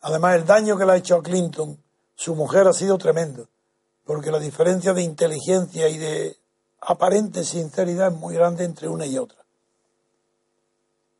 [0.00, 1.82] Además, el daño que le ha hecho a Clinton,
[2.14, 3.48] su mujer, ha sido tremendo.
[4.04, 6.36] Porque la diferencia de inteligencia y de
[6.80, 9.44] aparente sinceridad es muy grande entre una y otra.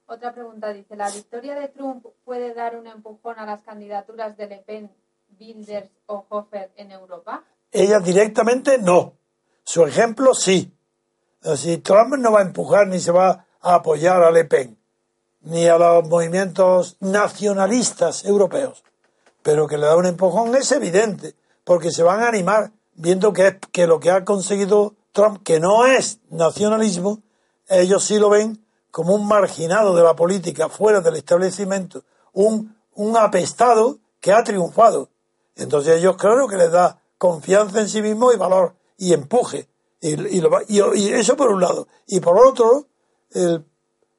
[0.06, 4.46] Otra pregunta dice, ¿la victoria de Trump puede dar un empujón a las candidaturas de
[4.46, 4.90] Le Pen,
[5.38, 7.44] Bilders o Hofer en Europa?
[7.70, 9.12] Ella directamente no.
[9.64, 10.72] Su ejemplo sí.
[11.56, 14.77] Si Trump no va a empujar ni se va a apoyar a Le Pen,
[15.48, 18.84] ni a los movimientos nacionalistas europeos,
[19.42, 21.34] pero que le da un empujón es evidente,
[21.64, 25.58] porque se van a animar viendo que, es, que lo que ha conseguido Trump, que
[25.58, 27.22] no es nacionalismo,
[27.66, 33.16] ellos sí lo ven como un marginado de la política fuera del establecimiento, un, un
[33.16, 35.08] apestado que ha triunfado.
[35.56, 39.66] Entonces ellos claro que les da confianza en sí mismo y valor y empuje.
[40.02, 41.88] Y, y, eso por un lado.
[42.06, 42.87] Y por otro,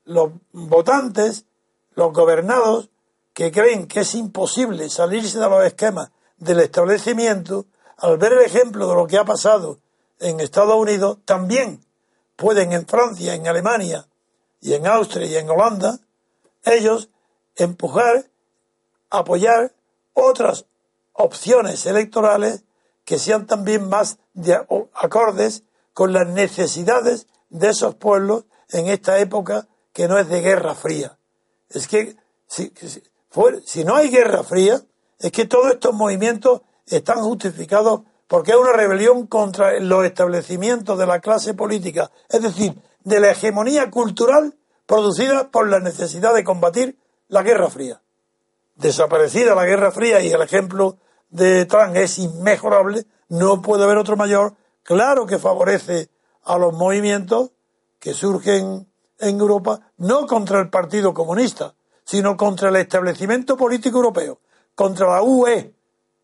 [0.09, 1.45] los votantes,
[1.93, 2.89] los gobernados,
[3.33, 7.67] que creen que es imposible salirse de los esquemas del establecimiento,
[7.97, 9.79] al ver el ejemplo de lo que ha pasado
[10.19, 11.85] en Estados Unidos, también
[12.35, 14.07] pueden en Francia, en Alemania
[14.61, 15.99] y en Austria y en Holanda,
[16.63, 17.09] ellos
[17.55, 18.25] empujar,
[19.11, 19.73] apoyar
[20.13, 20.65] otras
[21.13, 22.63] opciones electorales
[23.05, 24.17] que sean también más
[24.93, 30.75] acordes con las necesidades de esos pueblos en esta época que no es de guerra
[30.75, 31.17] fría.
[31.69, 32.15] Es que
[32.47, 32.71] si,
[33.65, 34.81] si no hay guerra fría,
[35.19, 41.07] es que todos estos movimientos están justificados porque es una rebelión contra los establecimientos de
[41.07, 46.97] la clase política, es decir, de la hegemonía cultural producida por la necesidad de combatir
[47.27, 48.01] la Guerra Fría.
[48.75, 50.97] Desaparecida la Guerra Fría y el ejemplo
[51.29, 56.09] de Trump es inmejorable, no puede haber otro mayor, claro que favorece
[56.43, 57.51] a los movimientos
[57.99, 58.88] que surgen
[59.19, 64.39] en Europa, no contra el Partido Comunista, sino contra el establecimiento político europeo,
[64.75, 65.73] contra la UE,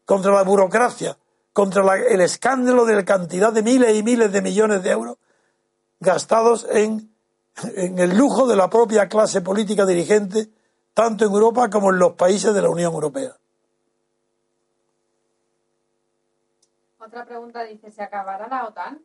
[0.05, 1.17] contra la burocracia,
[1.53, 5.17] contra el escándalo de la cantidad de miles y miles de millones de euros
[5.99, 7.11] gastados en,
[7.75, 10.49] en el lujo de la propia clase política dirigente,
[10.93, 13.35] tanto en Europa como en los países de la Unión Europea.
[16.99, 18.99] Otra pregunta dice, ¿se acabará la OTAN?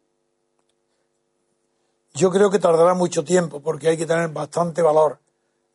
[2.15, 5.19] Yo creo que tardará mucho tiempo porque hay que tener bastante valor.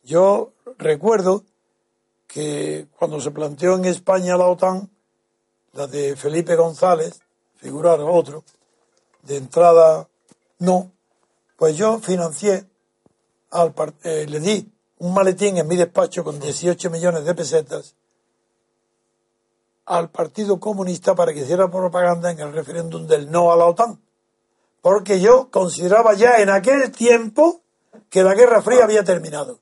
[0.02, 1.44] Yo recuerdo
[2.26, 4.90] que cuando se planteó en España la OTAN,
[5.72, 7.20] la de Felipe González,
[7.56, 8.44] figurar otro,
[9.22, 10.08] de entrada
[10.58, 10.92] no,
[11.56, 12.66] pues yo financié,
[13.50, 13.74] al,
[14.04, 17.94] eh, le di un maletín en mi despacho con 18 millones de pesetas
[19.86, 24.00] al Partido Comunista para que hiciera propaganda en el referéndum del no a la OTAN.
[24.86, 27.62] Porque yo consideraba ya en aquel tiempo
[28.08, 29.58] que la Guerra Fría había terminado.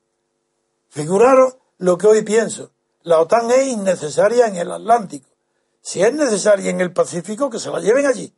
[0.89, 2.69] Figuraron lo que hoy pienso.
[3.01, 5.27] La OTAN es innecesaria en el Atlántico.
[5.81, 8.35] Si es necesaria en el Pacífico, que se la lleven allí.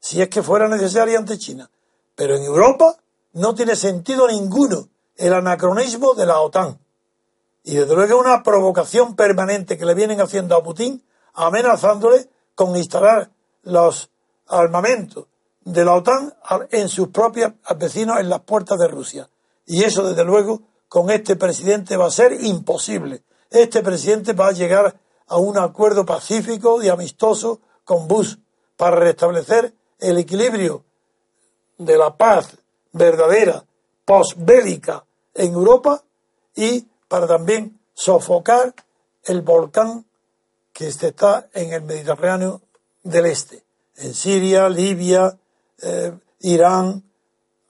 [0.00, 1.70] Si es que fuera necesaria ante China.
[2.16, 2.96] Pero en Europa
[3.34, 6.80] no tiene sentido ninguno el anacronismo de la OTAN.
[7.62, 11.00] Y desde luego es una provocación permanente que le vienen haciendo a Putin,
[11.34, 13.30] amenazándole con instalar
[13.62, 14.10] los
[14.48, 15.28] armamentos
[15.68, 16.32] de la OTAN
[16.70, 19.28] en sus propios vecinos en las puertas de Rusia.
[19.66, 23.22] Y eso, desde luego, con este presidente va a ser imposible.
[23.50, 28.36] Este presidente va a llegar a un acuerdo pacífico y amistoso con Bush
[28.76, 30.84] para restablecer el equilibrio
[31.76, 32.56] de la paz
[32.92, 33.62] verdadera,
[34.06, 35.04] posbélica
[35.34, 36.02] en Europa
[36.54, 38.74] y para también sofocar
[39.24, 40.06] el volcán
[40.72, 42.62] que está en el Mediterráneo
[43.02, 43.64] del Este,
[43.96, 45.36] en Siria, Libia,
[45.82, 47.02] eh, Irán,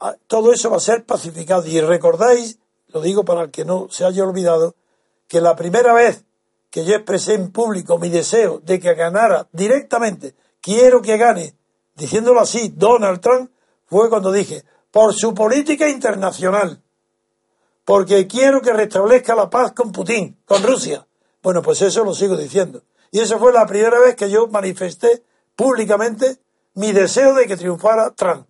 [0.00, 1.66] ah, todo eso va a ser pacificado.
[1.66, 4.74] Y recordáis, lo digo para el que no se haya olvidado,
[5.26, 6.24] que la primera vez
[6.70, 11.54] que yo expresé en público mi deseo de que ganara directamente, quiero que gane,
[11.94, 13.50] diciéndolo así, Donald Trump,
[13.86, 16.82] fue cuando dije, por su política internacional,
[17.84, 21.06] porque quiero que restablezca la paz con Putin, con Rusia.
[21.42, 22.82] Bueno, pues eso lo sigo diciendo.
[23.10, 25.22] Y esa fue la primera vez que yo manifesté
[25.56, 26.38] públicamente
[26.78, 28.46] mi deseo de que triunfara Trump,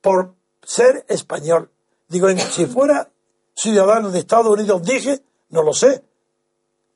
[0.00, 1.72] por ser español.
[2.06, 3.10] Digo, si fuera
[3.52, 6.04] ciudadano de Estados Unidos, dije, no lo sé.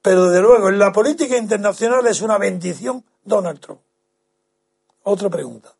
[0.02, 3.80] Pero desde luego, en la política internacional es una bendición Donald Trump.
[5.02, 5.74] Otra pregunta.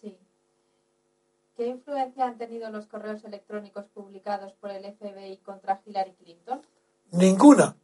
[0.00, 6.62] ¿Qué influencia han tenido los correos electrónicos publicados por el FBI contra Hillary Clinton?
[7.12, 7.76] Ninguna.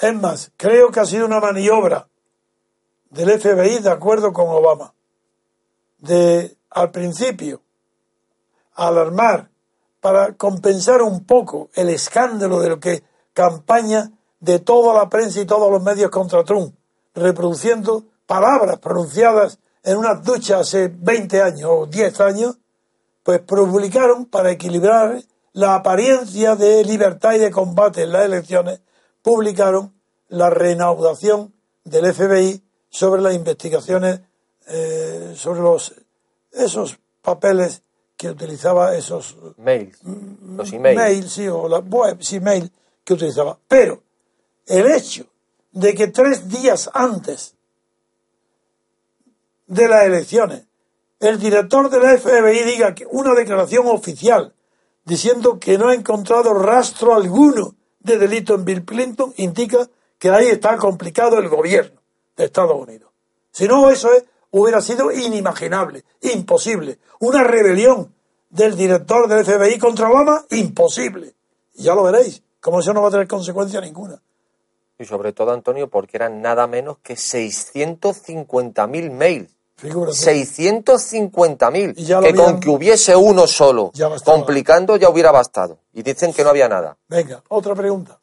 [0.00, 2.08] Es más, creo que ha sido una maniobra
[3.10, 4.94] del FBI de acuerdo con Obama.
[5.98, 7.62] De, al principio,
[8.74, 9.50] alarmar
[10.00, 13.02] para compensar un poco el escándalo de lo que
[13.32, 16.74] campaña de toda la prensa y todos los medios contra Trump,
[17.14, 22.58] reproduciendo palabras pronunciadas en una ducha hace 20 años o 10 años,
[23.22, 25.20] pues publicaron para equilibrar
[25.52, 28.80] la apariencia de libertad y de combate en las elecciones,
[29.22, 29.94] publicaron
[30.28, 31.54] la reanudación
[31.84, 32.62] del FBI
[32.96, 34.20] sobre las investigaciones
[34.68, 35.94] eh, sobre los
[36.50, 37.82] esos papeles
[38.16, 42.72] que utilizaba esos mails, los emails, mail, sí, o la web, sí, mail
[43.04, 43.58] que utilizaba.
[43.68, 44.02] Pero
[44.64, 45.26] el hecho
[45.72, 47.54] de que tres días antes
[49.66, 50.62] de las elecciones,
[51.20, 54.54] el director de la FBI diga que una declaración oficial
[55.04, 59.86] diciendo que no ha encontrado rastro alguno de delito en Bill Clinton, indica
[60.18, 61.95] que ahí está complicado el gobierno
[62.36, 63.10] de Estados Unidos.
[63.50, 64.10] Si no, eso
[64.50, 66.98] hubiera sido inimaginable, imposible.
[67.20, 68.14] Una rebelión
[68.50, 71.34] del director del FBI contra Obama, imposible.
[71.74, 74.20] Y ya lo veréis, como eso no va a tener consecuencia ninguna.
[74.98, 82.22] Y sobre todo, Antonio, porque eran nada menos que 650.000 mails 650.000.
[82.22, 83.92] Que con que hubiese uno solo,
[84.24, 85.78] complicando, ya hubiera bastado.
[85.92, 86.96] Y dicen que no había nada.
[87.08, 88.18] Venga, otra pregunta.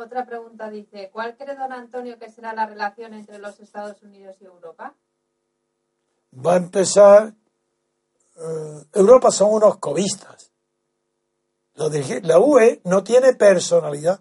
[0.00, 4.34] Otra pregunta dice, ¿cuál cree don Antonio que será la relación entre los Estados Unidos
[4.40, 4.94] y Europa?
[6.34, 7.34] Va a empezar...
[8.36, 10.50] Eh, Europa son unos cobistas.
[11.74, 14.20] La UE no tiene personalidad.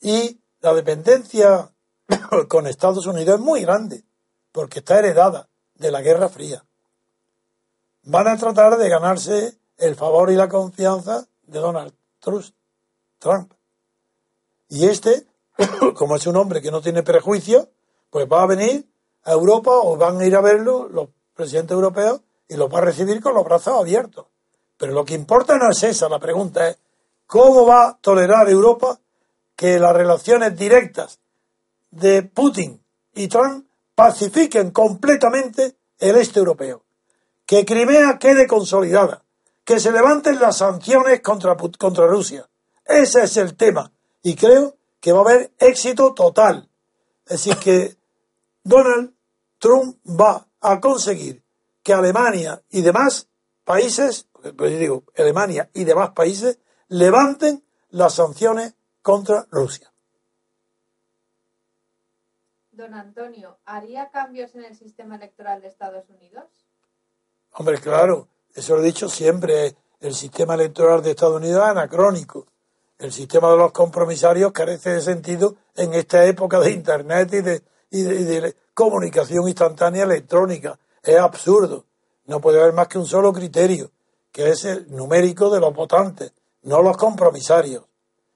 [0.00, 1.70] Y la dependencia
[2.48, 4.02] con Estados Unidos es muy grande
[4.50, 6.64] porque está heredada de la Guerra Fría.
[8.02, 12.59] Van a tratar de ganarse el favor y la confianza de Donald Trump.
[14.68, 15.26] Y este,
[15.94, 17.68] como es un hombre que no tiene prejuicio,
[18.10, 18.88] pues va a venir
[19.24, 22.82] a Europa o van a ir a verlo los presidentes europeos y lo va a
[22.82, 24.26] recibir con los brazos abiertos.
[24.76, 26.78] Pero lo que importa no es esa, la pregunta es,
[27.26, 28.98] ¿cómo va a tolerar Europa
[29.54, 31.20] que las relaciones directas
[31.90, 32.82] de Putin
[33.14, 36.82] y Trump pacifiquen completamente el este europeo,
[37.44, 39.22] que Crimea quede consolidada,
[39.64, 41.54] que se levanten las sanciones contra
[42.06, 42.48] Rusia.
[42.90, 43.92] Ese es el tema.
[44.22, 46.68] Y creo que va a haber éxito total.
[47.24, 47.96] Es decir, que
[48.64, 49.14] Donald
[49.58, 51.42] Trump va a conseguir
[51.82, 53.28] que Alemania y demás
[53.64, 54.26] países,
[54.56, 59.92] pues digo, Alemania y demás países, levanten las sanciones contra Rusia.
[62.72, 66.66] Don Antonio, ¿haría cambios en el sistema electoral de Estados Unidos?
[67.52, 69.76] Hombre, claro, eso lo he dicho siempre.
[70.00, 72.46] El sistema electoral de Estados Unidos es anacrónico.
[73.00, 77.62] El sistema de los compromisarios carece de sentido en esta época de Internet y de,
[77.90, 80.78] y comunicación instantánea electrónica.
[81.02, 81.86] Es absurdo.
[82.26, 83.90] No puede haber más que un solo criterio,
[84.30, 87.84] que es el numérico de los votantes, no los compromisarios.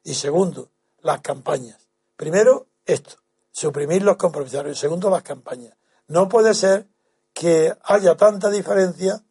[0.02, 0.70] Y segundo,
[1.02, 1.86] las campañas.
[2.16, 3.16] Primero, esto,
[3.52, 4.78] suprimir los compromisarios.
[4.78, 5.74] Segundo, las campañas.
[6.08, 6.86] No puede ser
[7.34, 9.22] que haya tanta diferencia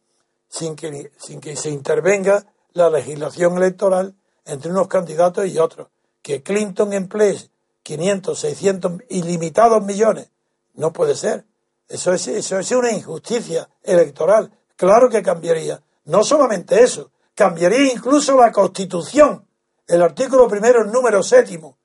[0.47, 4.15] sin que, sin que se intervenga la legislación electoral
[4.45, 5.87] entre unos candidatos y otros.
[6.21, 7.49] Que Clinton emplee
[7.83, 10.29] 500, 600 ilimitados millones.
[10.73, 11.45] No puede ser.
[11.87, 14.51] Eso es, eso es una injusticia electoral.
[14.75, 15.81] Claro que cambiaría.
[16.05, 19.47] No solamente eso, cambiaría incluso la Constitución.
[19.87, 21.77] El artículo primero, el número séptimo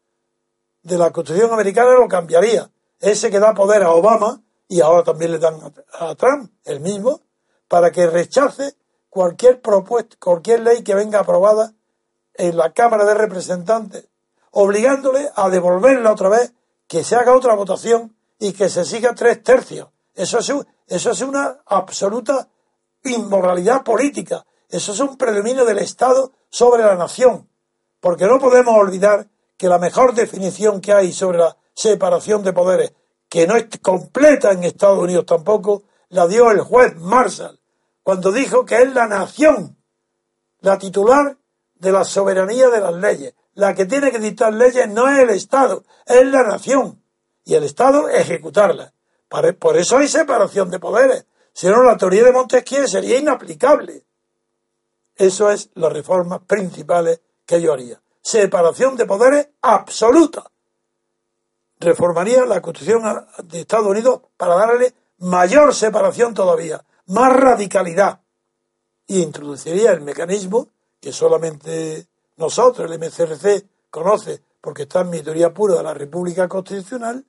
[0.82, 2.70] de la Constitución americana lo cambiaría.
[3.00, 5.60] Ese que da poder a Obama y ahora también le dan
[5.98, 7.22] a, Trump el mismo
[7.68, 8.74] para que rechace
[9.08, 11.72] cualquier propuesta, cualquier ley que venga aprobada
[12.38, 14.08] en la Cámara de Representantes,
[14.52, 16.54] obligándole a devolverla otra vez,
[16.86, 19.88] que se haga otra votación y que se siga tres tercios.
[20.14, 20.50] Eso es,
[20.86, 22.48] eso es una absoluta
[23.04, 24.46] inmoralidad política.
[24.70, 27.48] Eso es un predominio del Estado sobre la nación.
[28.00, 32.92] Porque no podemos olvidar que la mejor definición que hay sobre la separación de poderes,
[33.28, 37.60] que no es completa en Estados Unidos tampoco, la dio el juez Marshall,
[38.02, 39.78] cuando dijo que es la nación
[40.60, 41.36] la titular
[41.78, 43.34] de la soberanía de las leyes.
[43.54, 47.02] La que tiene que dictar leyes no es el Estado, es la nación.
[47.44, 48.92] Y el Estado ejecutarlas.
[49.58, 51.26] Por eso hay separación de poderes.
[51.52, 54.04] Si no, la teoría de Montesquieu sería inaplicable.
[55.16, 58.00] Eso es las reformas principales que yo haría.
[58.22, 60.44] Separación de poderes absoluta.
[61.80, 63.02] Reformaría la Constitución
[63.44, 68.20] de Estados Unidos para darle mayor separación todavía, más radicalidad.
[69.06, 70.68] Y introduciría el mecanismo
[71.00, 76.48] que solamente nosotros, el MCRC, conoce, porque está en mi teoría pura de la República
[76.48, 77.24] Constitucional,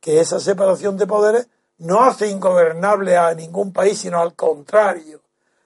[0.00, 1.48] que esa separación de poderes
[1.78, 5.20] no hace ingobernable a ningún país, sino al contrario,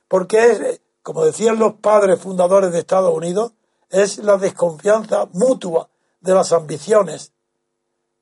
[0.09, 3.53] porque es, como decían los padres fundadores de Estados Unidos,
[3.91, 5.89] es la desconfianza mutua
[6.21, 7.33] de las ambiciones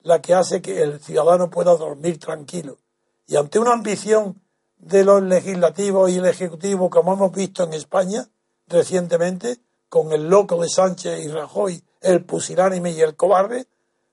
[0.02, 2.78] la que hace que el ciudadano pueda dormir tranquilo.
[3.26, 4.40] Y ante una ambición
[4.78, 8.26] de los legislativos y el ejecutivo, como hemos visto en España
[8.68, 9.58] recientemente,
[9.88, 13.66] con el loco de Sánchez y Rajoy, el pusilánime y el cobarde,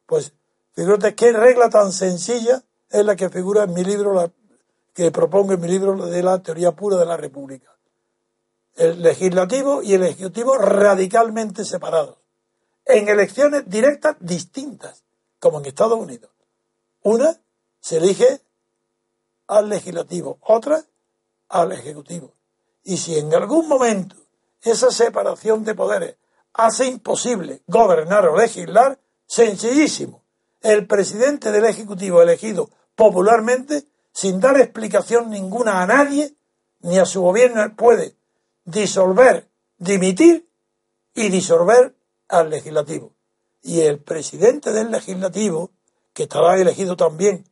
[0.06, 0.34] pues
[0.74, 4.32] fíjate qué regla tan sencilla es la que figura en mi libro, la,
[4.94, 7.76] que propongo en mi libro de la teoría pura de la República.
[8.76, 12.18] El legislativo y el ejecutivo radicalmente separados,
[12.86, 15.04] en elecciones directas distintas,
[15.40, 16.32] como en Estados Unidos.
[17.04, 17.40] Una
[17.80, 18.42] se elige
[19.48, 20.84] al legislativo, otra
[21.50, 22.34] al ejecutivo.
[22.84, 24.16] Y si en algún momento
[24.66, 26.18] esa separación de poderes
[26.54, 30.24] hace imposible gobernar o legislar, sencillísimo.
[30.62, 36.36] El presidente del Ejecutivo elegido popularmente, sin dar explicación ninguna a nadie,
[36.80, 38.16] ni a su gobierno, puede
[38.64, 40.50] disolver, dimitir
[41.14, 41.96] y disolver
[42.28, 43.14] al legislativo.
[43.62, 45.72] Y el presidente del legislativo,
[46.14, 47.46] que estará elegido también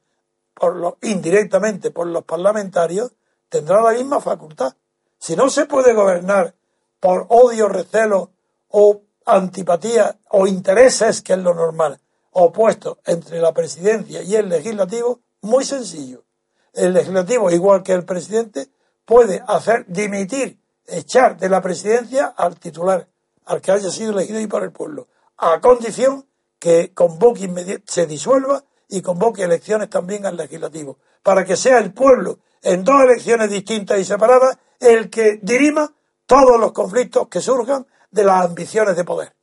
[0.53, 3.11] por los, indirectamente por los parlamentarios,
[3.49, 4.75] tendrá la misma facultad.
[5.19, 6.55] Si no se puede gobernar
[7.03, 8.31] por odio, recelo
[8.69, 11.99] o antipatía o intereses, que es lo normal,
[12.31, 16.23] opuestos entre la presidencia y el legislativo, muy sencillo.
[16.71, 18.69] El legislativo, igual que el presidente,
[19.03, 23.05] puede hacer dimitir, echar de la presidencia al titular,
[23.47, 26.25] al que haya sido elegido y por el pueblo, a condición
[26.57, 32.39] que convoque se disuelva y convoque elecciones también al legislativo, para que sea el pueblo
[32.61, 35.93] en dos elecciones distintas y separadas el que dirima
[36.33, 39.35] todos los conflictos que surjan de las ambiciones de poder.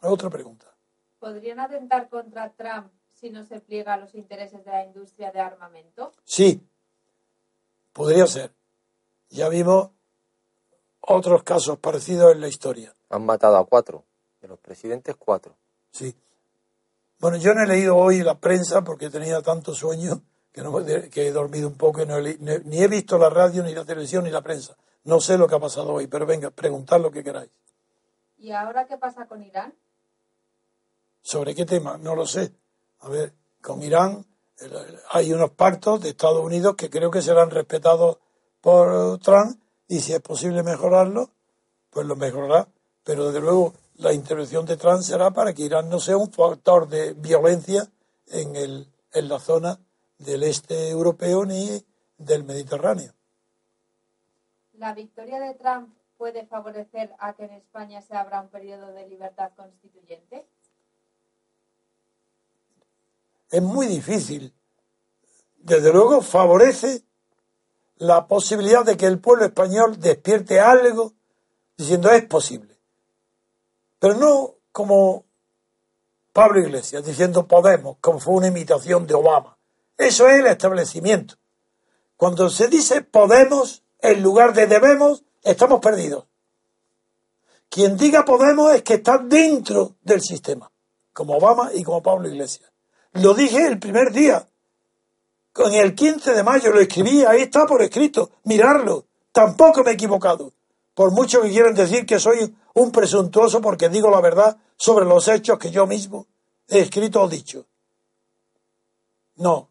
[0.00, 0.66] Otra pregunta.
[1.18, 5.40] ¿Podrían atentar contra Trump si no se pliega a los intereses de la industria de
[5.40, 6.12] armamento?
[6.24, 6.64] Sí,
[7.92, 8.52] podría ser.
[9.30, 9.90] Ya vimos
[11.00, 12.94] otros casos parecidos en la historia.
[13.08, 14.04] Han matado a cuatro,
[14.40, 15.56] de los presidentes cuatro.
[15.90, 16.14] Sí.
[17.18, 20.22] Bueno, yo no he leído hoy la prensa porque tenía tanto sueño
[20.52, 23.74] que, no, que he dormido un poco y no ni he visto la radio, ni
[23.74, 24.76] la televisión, ni la prensa.
[25.04, 27.50] No sé lo que ha pasado hoy, pero venga, preguntad lo que queráis.
[28.38, 29.74] ¿Y ahora qué pasa con Irán?
[31.22, 31.96] ¿Sobre qué tema?
[31.98, 32.52] No lo sé.
[33.00, 33.32] A ver,
[33.62, 34.24] con Irán
[35.10, 38.18] Hay unos pactos de Estados Unidos que creo que serán respetados
[38.60, 41.30] por Trump y si es posible mejorarlo,
[41.90, 42.68] pues lo mejorará.
[43.02, 46.88] Pero desde luego la intervención de Trump será para que Irán no sea un factor
[46.88, 47.90] de violencia
[48.28, 49.78] en, el, en la zona
[50.18, 51.84] del este europeo ni
[52.16, 53.12] del Mediterráneo.
[54.78, 59.08] ¿La victoria de Trump puede favorecer a que en España se abra un periodo de
[59.08, 60.46] libertad constituyente?
[63.50, 64.52] Es muy difícil.
[65.58, 67.04] Desde luego favorece
[67.98, 71.12] la posibilidad de que el pueblo español despierte algo
[71.76, 72.76] diciendo es posible.
[74.00, 75.24] Pero no como
[76.32, 79.56] Pablo Iglesias diciendo podemos, como fue una imitación de Obama.
[79.96, 81.36] Eso es el establecimiento.
[82.16, 86.26] Cuando se dice podemos en lugar de debemos, estamos perdidos.
[87.70, 90.70] Quien diga podemos es que está dentro del sistema,
[91.14, 92.70] como Obama y como Pablo Iglesias.
[93.14, 94.46] Lo dije el primer día.
[95.54, 98.30] Con el 15 de mayo lo escribí, ahí está por escrito.
[98.44, 99.06] Mirarlo.
[99.32, 100.52] Tampoco me he equivocado.
[100.94, 105.26] Por mucho que quieran decir que soy un presuntuoso porque digo la verdad sobre los
[105.28, 106.26] hechos que yo mismo
[106.68, 107.64] he escrito o dicho.
[109.36, 109.70] No.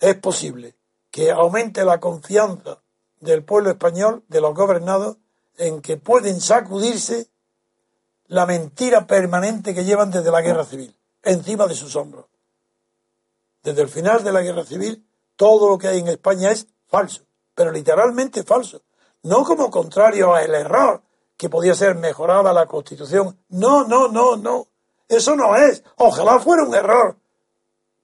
[0.00, 0.74] Es posible
[1.10, 2.79] que aumente la confianza
[3.20, 5.18] del pueblo español, de los gobernados,
[5.56, 7.28] en que pueden sacudirse
[8.26, 12.26] la mentira permanente que llevan desde la guerra civil, encima de sus hombros.
[13.62, 15.06] Desde el final de la guerra civil,
[15.36, 18.82] todo lo que hay en España es falso, pero literalmente falso.
[19.22, 21.02] No como contrario al error,
[21.36, 23.38] que podía ser mejorada la Constitución.
[23.48, 24.68] No, no, no, no.
[25.08, 25.82] Eso no es.
[25.96, 27.16] Ojalá fuera un error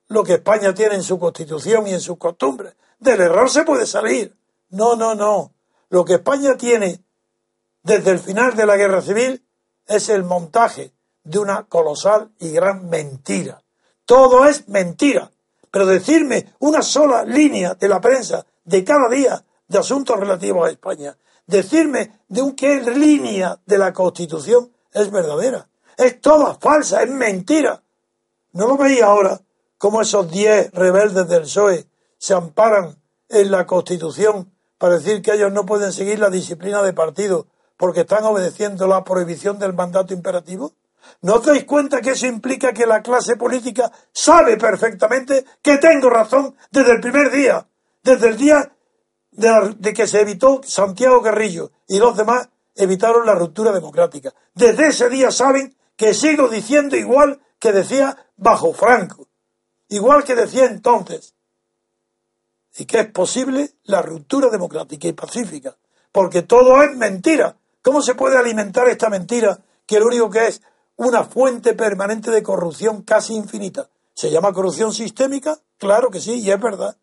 [0.08, 2.74] lo que España tiene en su Constitución y en sus costumbres.
[2.98, 4.35] Del error se puede salir.
[4.70, 5.52] No, no, no.
[5.88, 7.02] Lo que España tiene
[7.82, 9.44] desde el final de la guerra civil
[9.86, 10.92] es el montaje
[11.22, 13.62] de una colosal y gran mentira.
[14.04, 15.30] Todo es mentira.
[15.70, 20.70] Pero decirme una sola línea de la prensa de cada día de asuntos relativos a
[20.70, 25.68] España, decirme de un qué línea de la Constitución es verdadera.
[25.96, 27.82] Es toda falsa, es mentira.
[28.52, 29.40] ¿No lo veis ahora
[29.78, 31.86] como esos diez rebeldes del PSOE
[32.18, 32.96] se amparan
[33.28, 37.46] en la Constitución para decir que ellos no pueden seguir la disciplina de partido
[37.76, 40.72] porque están obedeciendo la prohibición del mandato imperativo?
[41.22, 46.10] ¿No os dais cuenta que eso implica que la clase política sabe perfectamente que tengo
[46.10, 47.66] razón desde el primer día,
[48.02, 48.72] desde el día
[49.30, 54.34] de, que se evitó Santiago Carrillo y los demás evitaron la ruptura democrática?
[54.54, 59.28] Desde ese día saben que sigo diciendo igual que decía bajo Franco,
[59.88, 61.35] igual que decía entonces,
[62.78, 65.76] y que es posible la ruptura democrática y pacífica,
[66.12, 67.56] porque todo es mentira.
[67.82, 70.62] ¿Cómo se puede alimentar esta mentira que lo único que es
[70.96, 73.88] una fuente permanente de corrupción casi infinita?
[74.14, 75.58] ¿Se llama corrupción sistémica?
[75.78, 76.96] Claro que sí, y es verdad.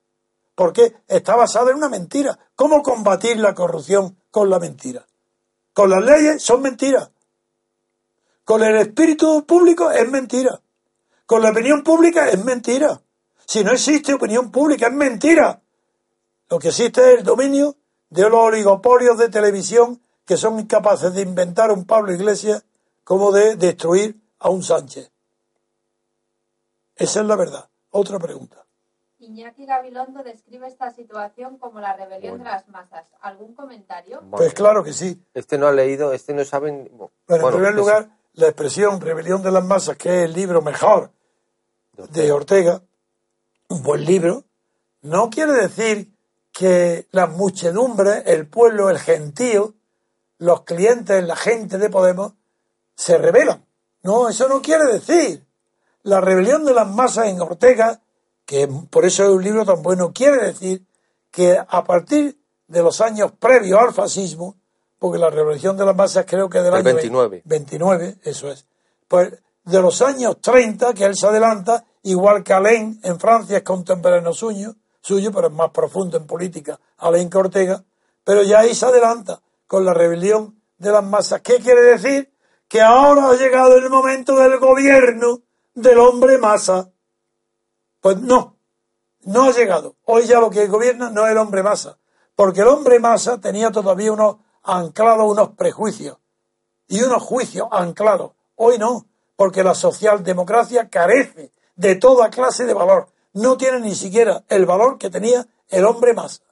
[0.56, 2.38] Porque está basada en una mentira.
[2.56, 5.06] ¿Cómo combatir la corrupción con la mentira?
[5.74, 7.10] Con las leyes son mentiras.
[8.44, 10.60] Con el espíritu público es mentira.
[11.26, 13.02] Con la opinión pública es mentira.
[13.46, 15.63] Si no existe opinión pública, es mentira.
[16.54, 17.78] Lo que existe es el dominio
[18.12, 22.64] de los oligopolios de televisión que son incapaces de inventar un Pablo Iglesias
[23.04, 25.12] como de destruir a un Sánchez.
[26.96, 27.68] Esa es la verdad.
[27.90, 28.68] Otra pregunta.
[29.18, 33.08] Iñaki Gabilondo describe esta situación como la rebelión de las masas.
[33.22, 34.22] ¿Algún comentario?
[34.30, 35.26] pues claro que sí.
[35.34, 36.88] Este no ha leído, este no saben.
[37.28, 41.10] Bueno, en primer lugar, la expresión rebelión de las masas, que es el libro mejor
[41.94, 42.84] de Ortega,
[43.70, 44.44] un buen libro,
[45.02, 46.13] no quiere decir
[46.54, 49.74] que las muchedumbres, el pueblo, el gentío,
[50.38, 52.34] los clientes, la gente de Podemos,
[52.96, 53.66] se rebelan.
[54.04, 55.44] No, eso no quiere decir.
[56.04, 58.02] La rebelión de las masas en Ortega,
[58.46, 60.86] que por eso es un libro tan bueno, quiere decir
[61.32, 62.38] que a partir
[62.68, 64.56] de los años previos al fascismo,
[65.00, 67.42] porque la revolución de las masas creo que del año 29.
[67.46, 68.68] 29, eso es.
[69.08, 69.34] Pues
[69.64, 74.34] de los años 30, que él se adelanta, igual que Alain en Francia es contemporáneo
[74.34, 77.84] suyo, suyo, pero es más profundo en política, Alain Ortega,
[78.24, 81.42] pero ya ahí se adelanta con la rebelión de las masas.
[81.42, 82.34] ¿Qué quiere decir?
[82.70, 85.42] Que ahora ha llegado el momento del gobierno
[85.76, 86.90] del hombre masa.
[88.00, 88.58] Pues no,
[89.26, 89.98] no ha llegado.
[90.06, 91.98] Hoy ya lo que gobierna no es el hombre masa,
[92.36, 96.18] porque el hombre masa tenía todavía unos anclados, unos prejuicios
[96.88, 98.32] y unos juicios anclados.
[98.56, 103.13] Hoy no, porque la socialdemocracia carece de toda clase de valor.
[103.34, 106.44] No tiene ni siquiera el valor que tenía el hombre masa.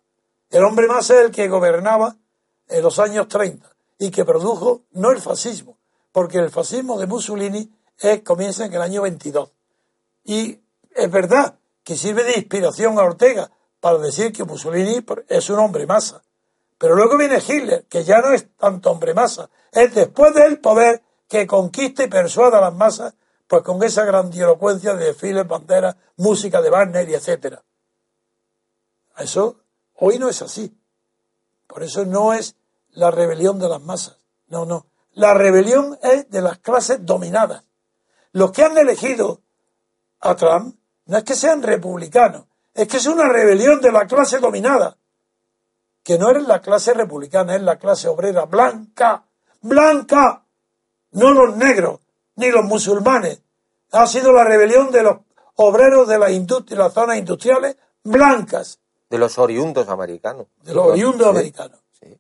[0.50, 2.18] El hombre masa es el que gobernaba
[2.68, 3.70] en los años 30
[4.00, 5.78] y que produjo no el fascismo,
[6.12, 9.52] porque el fascismo de Mussolini es, comienza en el año 22.
[10.24, 10.60] Y
[10.96, 15.86] es verdad que sirve de inspiración a Ortega para decir que Mussolini es un hombre
[15.86, 16.24] masa.
[16.78, 21.04] Pero luego viene Hitler, que ya no es tanto hombre masa, es después del poder
[21.28, 23.14] que conquista y persuada a las masas,
[23.52, 27.62] pues con esa grandilocuencia de desfiles, banderas, música de Wagner y etcétera.
[29.18, 29.58] Eso
[29.96, 30.74] hoy no es así.
[31.68, 32.56] Por eso no es
[32.92, 34.16] la rebelión de las masas.
[34.48, 34.86] No, no.
[35.16, 37.66] La rebelión es de las clases dominadas.
[38.32, 39.42] Los que han elegido
[40.22, 40.78] a Trump
[41.08, 44.96] no es que sean republicanos, es que es una rebelión de la clase dominada,
[46.04, 49.26] que no es la clase republicana, es la clase obrera blanca,
[49.60, 50.46] blanca,
[51.12, 52.00] no los negros,
[52.42, 53.42] ni los musulmanes.
[53.92, 55.18] Ha sido la rebelión de los
[55.56, 58.80] obreros de la industria, las zonas industriales blancas.
[59.10, 60.48] De los oriundos americanos.
[60.62, 61.80] De los oriundos americanos.
[61.92, 62.20] Sí.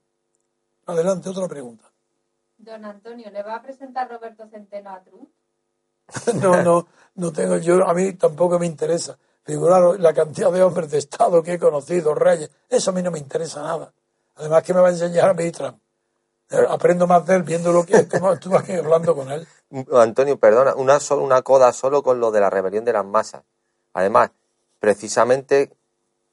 [0.85, 1.91] Adelante, otra pregunta.
[2.57, 5.29] Don Antonio, ¿le va a presentar Roberto Centeno a Trump?
[6.41, 9.17] no, no, no tengo, yo, a mí tampoco me interesa.
[9.43, 13.09] Figurar la cantidad de hombres de Estado que he conocido, reyes, eso a mí no
[13.09, 13.91] me interesa nada.
[14.35, 15.79] Además que me va a enseñar a mí Trump.
[16.69, 19.47] Aprendo más de él viendo lo que es, como estuve aquí hablando con él.
[19.93, 23.43] Antonio, perdona, una, una coda solo con lo de la rebelión de las masas.
[23.93, 24.31] Además,
[24.79, 25.71] precisamente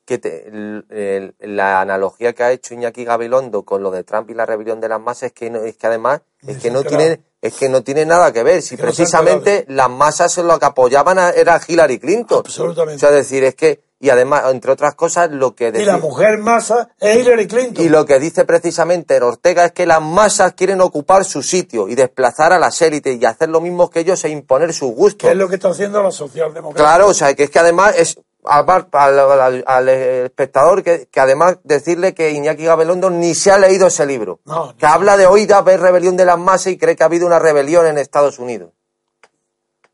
[0.05, 4.81] que la analogía que ha hecho Iñaki Gabilondo con lo de Trump y la rebelión
[4.81, 7.83] de las masas es que, es que además es que no tiene es que no
[7.83, 8.63] tiene nada que ver.
[8.63, 12.39] Si precisamente las masas en lo que apoyaban era Hillary Clinton.
[12.45, 12.97] Absolutamente.
[12.97, 15.73] O sea, decir, es que, y además, entre otras cosas, lo que...
[15.75, 17.85] y la mujer masa es Hillary Clinton.
[17.85, 21.97] Y lo que dice precisamente Ortega es que las masas quieren ocupar su sitio y
[21.97, 25.27] desplazar a las élites y hacer lo mismo que ellos e imponer sus gustos.
[25.27, 26.85] ¿Qué es lo que está haciendo la socialdemocracia?
[26.85, 32.65] Claro, o sea, que es que además es al, espectador que, además decirle que Iñaki
[32.65, 34.41] Gabelondo ni se ha leído ese libro,
[34.79, 37.39] que habla de oída ver rebelión de las masas y cree que ha habido una
[37.39, 38.71] rebelión en Estados Unidos.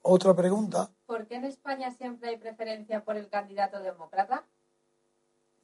[0.03, 0.91] Otra pregunta.
[1.07, 4.45] ¿Por qué en España siempre hay preferencia por el candidato demócrata?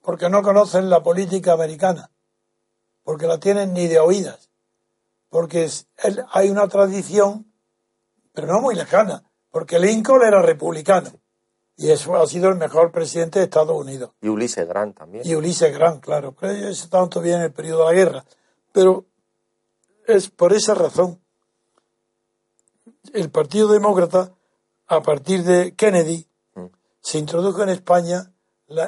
[0.03, 2.11] Porque no conocen la política americana,
[3.03, 4.51] porque la tienen ni de oídas,
[5.29, 5.69] porque
[6.33, 7.53] hay una tradición,
[8.33, 11.11] pero no muy lejana, porque Lincoln era republicano
[11.81, 14.11] y eso ha sido el mejor presidente de Estados Unidos.
[14.21, 15.27] Y Ulises Grant también.
[15.27, 16.37] Y Ulises Grant, claro.
[16.39, 18.25] Pero eso tanto bien en el periodo de la guerra.
[18.71, 19.07] Pero
[20.07, 21.19] es por esa razón.
[23.15, 24.31] El Partido Demócrata,
[24.91, 26.65] a partir de Kennedy, mm.
[27.01, 28.33] se introdujo en España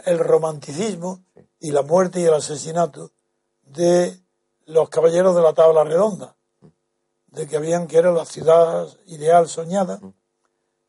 [0.05, 1.25] el romanticismo
[1.61, 3.13] y la muerte y el asesinato
[3.63, 4.21] de
[4.67, 6.67] los caballeros de la tabla redonda, mm.
[7.29, 10.13] de que habían que era la ciudad ideal soñada, mm.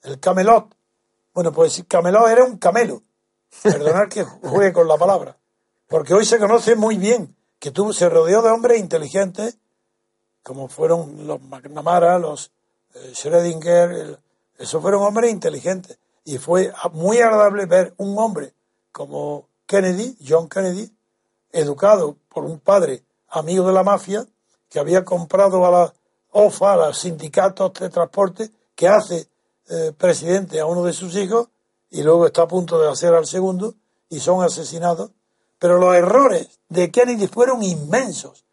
[0.02, 0.76] el Camelot,
[1.32, 3.04] bueno, pues Camelot era un camelo.
[3.62, 5.38] Perdonad que juegue con la palabra.
[5.88, 9.60] Porque hoy se conoce muy bien que tú se rodeó de hombres inteligentes,
[10.42, 12.52] como fueron los McNamara, los
[12.96, 14.20] eh, Schrödinger,
[14.64, 15.98] esos fueron hombres inteligentes.
[16.24, 18.54] Y fue muy agradable ver un hombre
[18.92, 20.90] como Kennedy, John Kennedy,
[21.52, 24.26] educado por un padre amigo de la mafia,
[24.70, 25.94] que había comprado a la
[26.32, 29.28] OFA, a los sindicatos de transporte, que hace
[29.70, 31.50] eh, presidente a uno de sus hijos
[31.90, 33.76] y luego está a punto de hacer al segundo
[34.10, 35.12] y son asesinados.
[35.60, 38.46] Pero los errores de Kennedy fueron inmensos.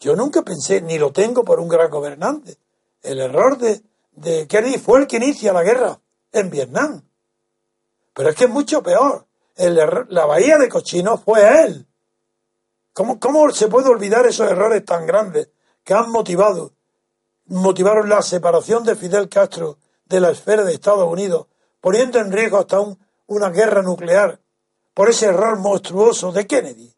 [0.00, 2.56] Yo nunca pensé, ni lo tengo por un gran gobernante.
[3.02, 6.00] El error de, de Kennedy fue el que inicia la guerra
[6.32, 7.02] en Vietnam.
[8.14, 9.26] Pero es que es mucho peor.
[9.56, 9.74] El
[10.08, 11.86] la bahía de Cochino fue él.
[12.92, 15.48] ¿Cómo, ¿Cómo se puede olvidar esos errores tan grandes
[15.84, 16.72] que han motivado,
[17.46, 21.46] motivaron la separación de Fidel Castro de la esfera de Estados Unidos,
[21.80, 22.78] poniendo en riesgo hasta
[23.26, 24.40] una guerra nuclear
[24.94, 26.94] por ese error monstruoso de Kennedy.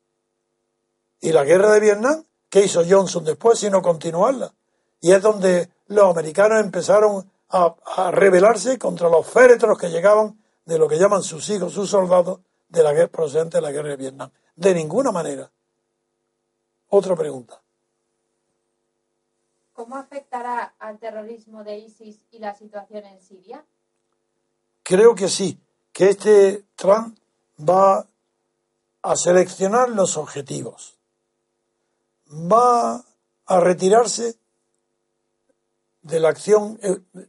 [1.20, 4.52] Y la guerra de Vietnam, ¿qué hizo Johnson después sino continuarla?
[5.00, 10.88] Y es donde los americanos empezaron a, rebelarse contra los féretros que llegaban de lo
[10.88, 14.30] que llaman sus hijos, sus soldados, de la guerra procedente de la guerra de Vietnam.
[14.56, 15.50] De ninguna manera.
[16.88, 17.60] Otra pregunta.
[19.74, 23.64] ¿Cómo afectará al terrorismo de ISIS y la situación en Siria?
[24.82, 25.58] Creo que sí,
[25.92, 27.18] que este Trump
[27.58, 28.06] va
[29.02, 30.96] a seleccionar los objetivos,
[32.30, 33.04] va
[33.46, 34.36] a retirarse
[36.02, 36.78] de la acción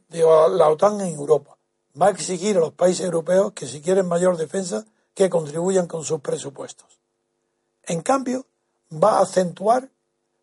[0.08, 1.56] de la OTAN en Europa,
[2.00, 6.04] va a exigir a los países europeos que si quieren mayor defensa, que contribuyan con
[6.04, 7.00] sus presupuestos.
[7.84, 8.46] En cambio,
[8.92, 9.90] va a acentuar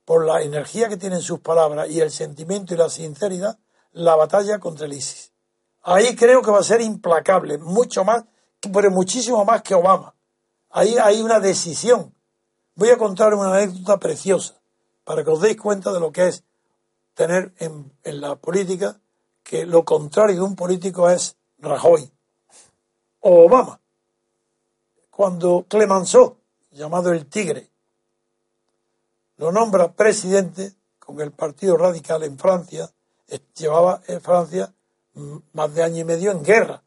[0.06, 3.60] por la energía que tienen sus palabras y el sentimiento y la sinceridad,
[3.92, 5.32] la batalla contra el ISIS.
[5.84, 8.24] Ahí creo que va a ser implacable, mucho más,
[8.72, 10.14] pero muchísimo más que Obama.
[10.70, 12.14] Ahí hay una decisión.
[12.76, 14.56] Voy a contar una anécdota preciosa
[15.04, 16.44] para que os deis cuenta de lo que es
[17.14, 19.00] tener en, en la política
[19.44, 22.12] que lo contrario de un político es Rajoy
[23.22, 23.80] o Obama.
[25.10, 26.38] cuando Clemenceau,
[26.72, 27.70] llamado el Tigre,
[29.38, 32.90] lo nombra presidente con el Partido Radical en Francia,
[33.56, 34.74] llevaba en Francia
[35.54, 36.84] más de año y medio en guerra.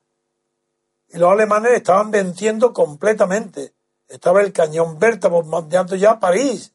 [1.09, 3.75] Y los alemanes estaban venciendo completamente.
[4.09, 6.72] Estaba el cañón Berta bombardeando ya París.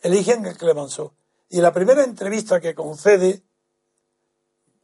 [0.00, 1.12] Eligen el Clemenceau.
[1.50, 3.42] Y la primera entrevista que concede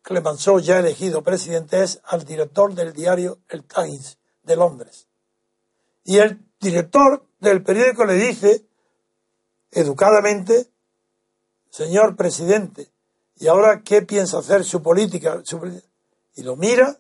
[0.02, 5.08] Clemenceau, ya elegido presidente, es al director del diario El Times de Londres.
[6.04, 8.66] Y el director del periódico le dice,
[9.72, 10.70] educadamente,
[11.70, 12.88] señor presidente,
[13.36, 15.42] ¿y ahora qué piensa hacer su política?
[16.36, 16.96] Y lo mira,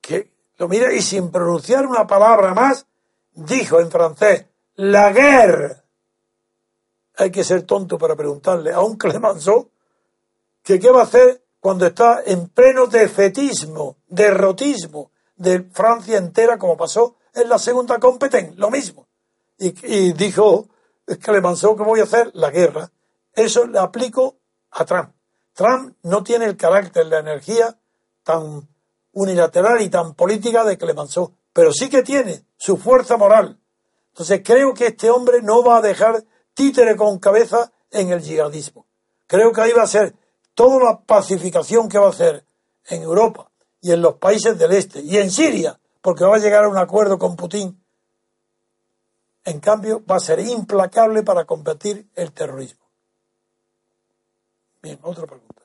[0.00, 2.86] que lo mira y sin pronunciar una palabra más,
[3.34, 5.83] dijo en francés, la guerra.
[7.16, 9.70] Hay que ser tonto para preguntarle a un Clemenceau
[10.62, 16.76] que qué va a hacer cuando está en pleno defetismo, derrotismo de Francia entera, como
[16.76, 19.06] pasó en la segunda competencia, lo mismo.
[19.58, 20.68] Y, y dijo
[21.22, 22.90] Clemenceau que voy a hacer la guerra.
[23.32, 24.36] Eso le aplico
[24.70, 25.14] a Trump.
[25.54, 27.78] Trump no tiene el carácter, la energía
[28.22, 28.68] tan
[29.12, 33.58] unilateral y tan política de Clemenceau, pero sí que tiene su fuerza moral.
[34.08, 36.24] Entonces creo que este hombre no va a dejar
[36.54, 38.86] títere con cabeza en el yihadismo.
[39.26, 40.14] Creo que ahí va a ser
[40.54, 42.44] toda la pacificación que va a hacer
[42.86, 43.50] en Europa
[43.80, 46.78] y en los países del este y en Siria, porque va a llegar a un
[46.78, 47.82] acuerdo con Putin.
[49.44, 52.84] En cambio, va a ser implacable para combatir el terrorismo.
[54.82, 55.63] Bien, otra pregunta.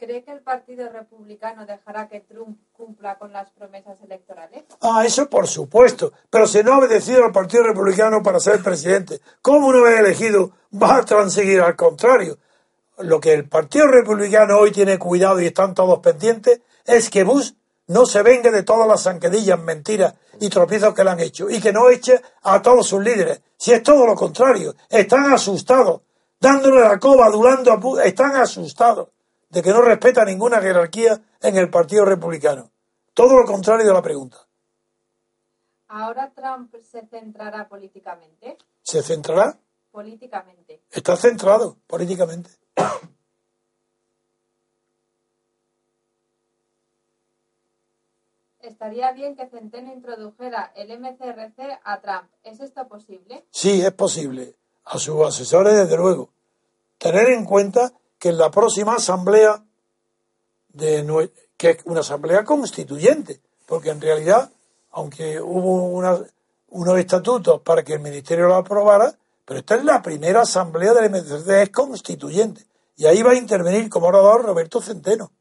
[0.00, 4.64] ¿Cree que el Partido Republicano dejará que Trump cumpla con las promesas electorales?
[4.80, 6.14] Ah, eso por supuesto.
[6.30, 10.52] Pero si no ha obedecido al Partido Republicano para ser presidente, ¿cómo una vez elegido
[10.72, 11.60] va a transigir?
[11.60, 12.38] Al contrario,
[13.00, 17.50] lo que el Partido Republicano hoy tiene cuidado y están todos pendientes es que Bush
[17.88, 21.60] no se venga de todas las zanquedillas, mentiras y tropiezos que le han hecho y
[21.60, 23.42] que no eche a todos sus líderes.
[23.58, 26.00] Si es todo lo contrario, están asustados
[26.40, 29.08] dándole la coba, adulando a están asustados
[29.50, 32.70] de que no respeta ninguna jerarquía en el Partido Republicano.
[33.12, 34.38] Todo lo contrario de la pregunta.
[35.88, 38.56] ¿Ahora Trump se centrará políticamente?
[38.82, 39.58] ¿Se centrará?
[39.90, 40.82] Políticamente.
[40.90, 42.50] Está centrado políticamente.
[48.60, 52.30] Estaría bien que Centeno introdujera el MCRC a Trump.
[52.44, 53.44] ¿Es esto posible?
[53.50, 56.30] Sí, es posible a sus asesores, desde luego.
[56.98, 59.64] Tener en cuenta que en la próxima asamblea,
[60.74, 64.52] de, que es una asamblea constituyente, porque en realidad,
[64.92, 65.86] aunque hubo
[66.68, 69.16] unos estatutos para que el ministerio lo aprobara,
[69.46, 72.66] pero esta es la primera asamblea del MCC, es constituyente.
[72.94, 75.32] Y ahí va a intervenir como orador Roberto Centeno,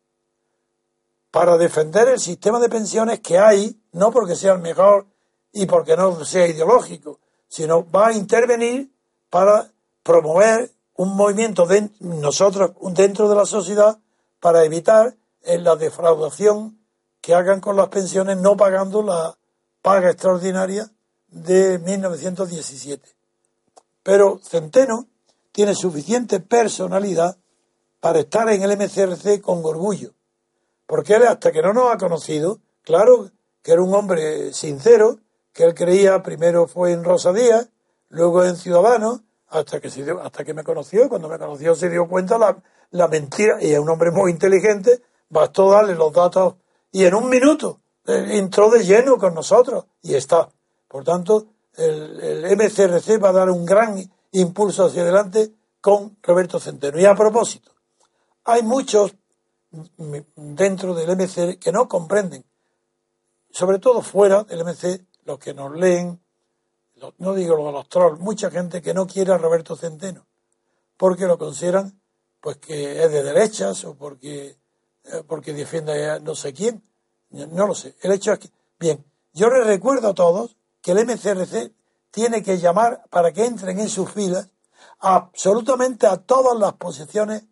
[1.31, 5.05] para defender el sistema de pensiones que hay, no porque sea el mejor
[5.51, 7.19] y porque no sea ideológico,
[7.49, 8.89] sino va a intervenir
[9.29, 9.69] para
[10.01, 13.99] promover un movimiento de nosotros dentro de la sociedad
[14.41, 16.77] para evitar la defraudación
[17.21, 19.37] que hagan con las pensiones no pagando la
[19.81, 20.91] paga extraordinaria
[21.29, 23.15] de 1917.
[24.03, 25.07] Pero Centeno
[25.53, 27.37] tiene suficiente personalidad
[28.01, 30.11] para estar en el MCRC con orgullo,
[30.85, 33.31] porque él hasta que no nos ha conocido, claro
[33.61, 35.19] que era un hombre sincero,
[35.53, 37.69] que él creía primero fue en Rosa Díaz,
[38.09, 41.75] luego en Ciudadanos, hasta que, se dio, hasta que me conoció, y cuando me conoció
[41.75, 42.57] se dio cuenta la,
[42.91, 46.55] la mentira, y es un hombre muy inteligente, bastó darle los datos,
[46.91, 50.49] y en un minuto eh, entró de lleno con nosotros, y está.
[50.87, 53.97] Por tanto, el, el MCRC va a dar un gran
[54.31, 56.99] impulso hacia adelante con Roberto Centeno.
[56.99, 57.71] Y a propósito,
[58.43, 59.15] hay muchos
[60.35, 62.43] dentro del MC que no comprenden,
[63.51, 66.19] sobre todo fuera del MC, los que nos leen,
[67.17, 70.27] no digo lo de los trolls, mucha gente que no quiere a Roberto Centeno,
[70.97, 71.99] porque lo consideran
[72.41, 74.57] pues que es de derechas o porque,
[75.03, 76.83] eh, porque defiende a no sé quién.
[77.31, 77.95] No lo sé.
[78.01, 81.73] El hecho es que, bien, yo les recuerdo a todos que el MCRC
[82.11, 84.49] tiene que llamar para que entren en sus filas
[84.99, 87.43] absolutamente a todas las posiciones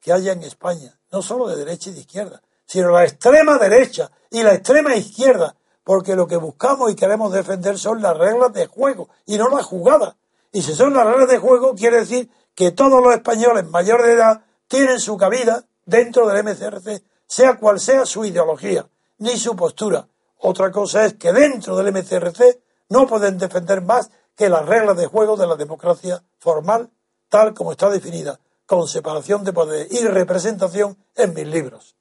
[0.00, 4.10] que haya en España, no solo de derecha y de izquierda, sino la extrema derecha
[4.30, 5.54] y la extrema izquierda,
[5.90, 9.66] porque lo que buscamos y queremos defender son las reglas de juego y no las
[9.66, 10.14] jugadas.
[10.52, 14.12] Y si son las reglas de juego, quiere decir que todos los españoles mayores de
[14.12, 18.86] edad tienen su cabida dentro del MCRC, sea cual sea su ideología,
[19.18, 20.06] ni su postura.
[20.38, 25.08] Otra cosa es que dentro del MCRC no pueden defender más que las reglas de
[25.08, 26.88] juego de la democracia formal,
[27.28, 31.96] tal como está definida, con separación de poder y representación en mis libros.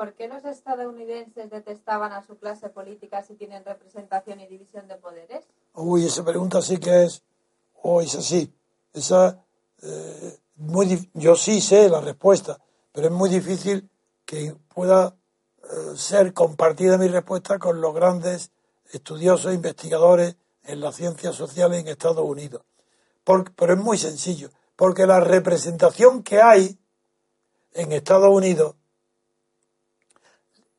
[0.00, 4.96] ¿Por qué los estadounidenses detestaban a su clase política si tienen representación y división de
[4.96, 5.44] poderes?
[5.74, 7.22] Uy, esa pregunta sí que es,
[7.82, 8.50] o es así.
[8.94, 9.44] Esa,
[9.82, 12.58] eh, muy, yo sí sé la respuesta,
[12.92, 13.90] pero es muy difícil
[14.24, 15.14] que pueda
[15.64, 18.52] eh, ser compartida mi respuesta con los grandes
[18.94, 20.34] estudiosos, investigadores
[20.64, 22.62] en las ciencias sociales en Estados Unidos.
[23.54, 26.78] pero es muy sencillo, porque la representación que hay
[27.74, 28.76] en Estados Unidos,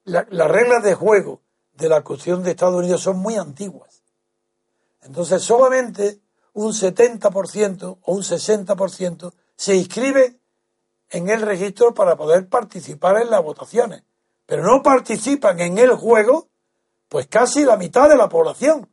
[0.06, 1.42] las reglas de juego
[1.74, 4.04] de la Constitución de Estados Unidos son muy antiguas.
[5.02, 6.20] Entonces solamente
[6.54, 10.40] un 70% o un 60% se inscribe
[11.10, 14.04] en el registro para poder participar en las votaciones,
[14.46, 16.50] pero no participan en el juego
[17.10, 18.90] pues casi la mitad de la población.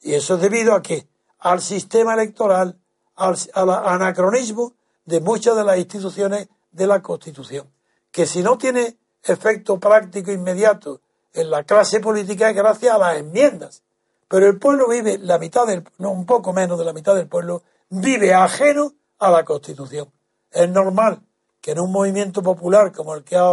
[0.00, 2.78] Y eso es debido a que al sistema electoral,
[3.14, 4.74] al, al anacronismo
[5.06, 7.72] de muchas de las instituciones de la Constitución,
[8.10, 8.98] que si no tiene
[9.32, 11.00] efecto práctico inmediato
[11.32, 13.82] en la clase política es gracias a las enmiendas.
[14.28, 17.28] Pero el pueblo vive, la mitad del, no, un poco menos de la mitad del
[17.28, 20.10] pueblo, vive ajeno a la Constitución.
[20.50, 21.20] Es normal
[21.60, 23.50] que en un movimiento popular como el que ha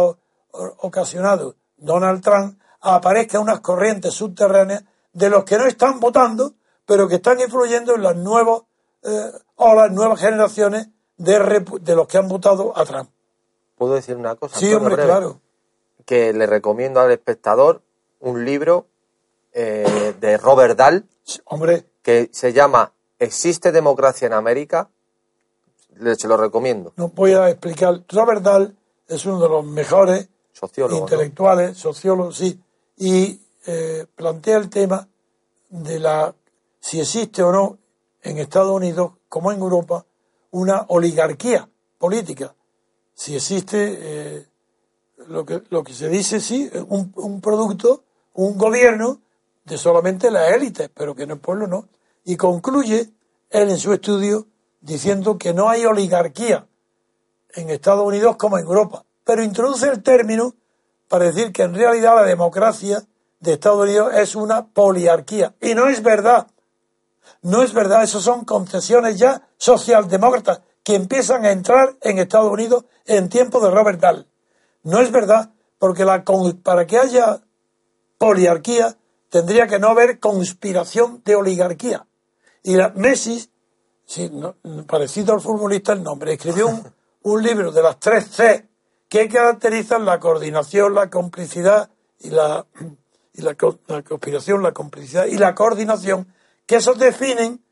[0.78, 6.54] ocasionado Donald Trump aparezcan unas corrientes subterráneas de los que no están votando,
[6.84, 8.62] pero que están influyendo en las nuevas
[9.02, 13.10] eh, o las nuevas generaciones de, de, los que han votado a Trump.
[13.76, 14.58] ¿Puedo decir una cosa?
[14.58, 15.40] Sí, hombre, claro.
[16.04, 17.82] Que le recomiendo al espectador
[18.20, 18.86] un libro
[19.52, 21.04] eh, de Robert Dahl,
[21.44, 21.84] hombre.
[22.02, 24.88] que se llama ¿Existe democracia en América?
[26.16, 26.92] se lo recomiendo.
[26.96, 28.02] No voy a explicar.
[28.08, 28.76] Robert Dahl
[29.06, 30.28] es uno de los mejores
[30.90, 32.60] intelectuales, sociólogos, sí,
[32.96, 35.08] y eh, plantea el tema
[35.68, 36.34] de la
[36.80, 37.78] si existe o no
[38.22, 40.04] en Estados Unidos, como en Europa,
[40.50, 42.54] una oligarquía política.
[43.14, 44.46] Si existe eh,
[45.28, 48.04] lo, que, lo que se dice, sí, un, un producto,
[48.34, 49.20] un gobierno
[49.64, 51.88] de solamente la élite, pero que en el pueblo no.
[52.24, 53.10] Y concluye
[53.50, 54.46] él en su estudio
[54.80, 56.66] diciendo que no hay oligarquía
[57.54, 60.54] en Estados Unidos como en Europa, pero introduce el término
[61.08, 63.02] para decir que en realidad la democracia
[63.40, 65.54] de Estados Unidos es una poliarquía.
[65.60, 66.46] Y no es verdad.
[67.42, 68.02] No es verdad.
[68.04, 73.70] Eso son concesiones ya socialdemócratas que empiezan a entrar en Estados Unidos en tiempo de
[73.70, 74.26] Robert Dahl.
[74.82, 76.24] No es verdad, porque la,
[76.62, 77.42] para que haya
[78.18, 78.96] poliarquía
[79.28, 82.06] tendría que no haber conspiración de oligarquía.
[82.62, 83.50] Y la, Messi
[84.04, 84.30] sí,
[84.86, 86.82] parecido al futbolista el nombre, escribió un,
[87.22, 88.68] un libro de las tres C
[89.08, 92.66] que caracterizan la coordinación, la complicidad y la,
[93.34, 96.32] y la, conspiración, la complicidad y la coordinación,
[96.66, 97.62] que esos definen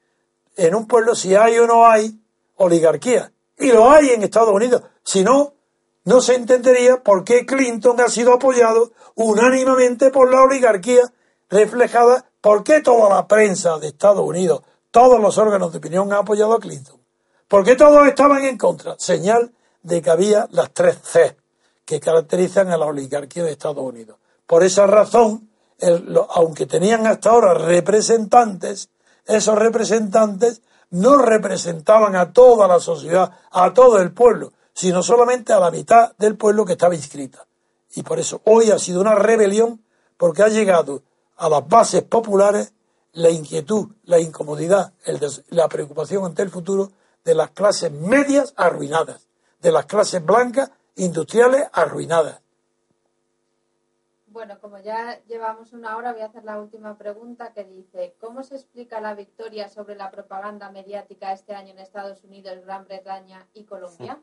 [0.57, 2.21] en un pueblo si hay o no hay
[2.57, 3.33] oligarquía.
[3.59, 4.83] Y lo hay en Estados Unidos.
[5.03, 5.55] Si no,
[6.05, 11.13] no se entendería por qué Clinton ha sido apoyado unánimemente por la oligarquía
[11.49, 16.21] reflejada, por qué toda la prensa de Estados Unidos, todos los órganos de opinión han
[16.21, 17.01] apoyado a Clinton.
[17.49, 18.95] ¿Por qué todos estaban en contra?
[18.99, 21.37] Señal de que había las tres C
[21.85, 24.17] que caracterizan a la oligarquía de Estados Unidos.
[24.47, 25.51] Por esa razón,
[26.31, 28.91] aunque tenían hasta ahora representantes,
[29.27, 35.61] esos representantes no representaban a toda la sociedad, a todo el pueblo, sino solamente a
[35.61, 37.47] la mitad del pueblo que estaba inscrita.
[37.95, 39.85] Y por eso hoy ha sido una rebelión
[40.17, 41.03] porque ha llegado
[41.37, 42.73] a las bases populares
[43.13, 44.95] la inquietud, la incomodidad,
[45.51, 46.93] la preocupación ante el futuro
[47.25, 49.29] de las clases medias arruinadas,
[49.61, 52.41] de las clases blancas industriales arruinadas.
[54.29, 58.43] Bueno, como ya llevamos una hora, voy a hacer la última pregunta que dice, ¿cómo
[58.43, 63.47] se explica la victoria sobre la propaganda mediática este año en Estados Unidos, Gran Bretaña
[63.53, 64.19] y Colombia?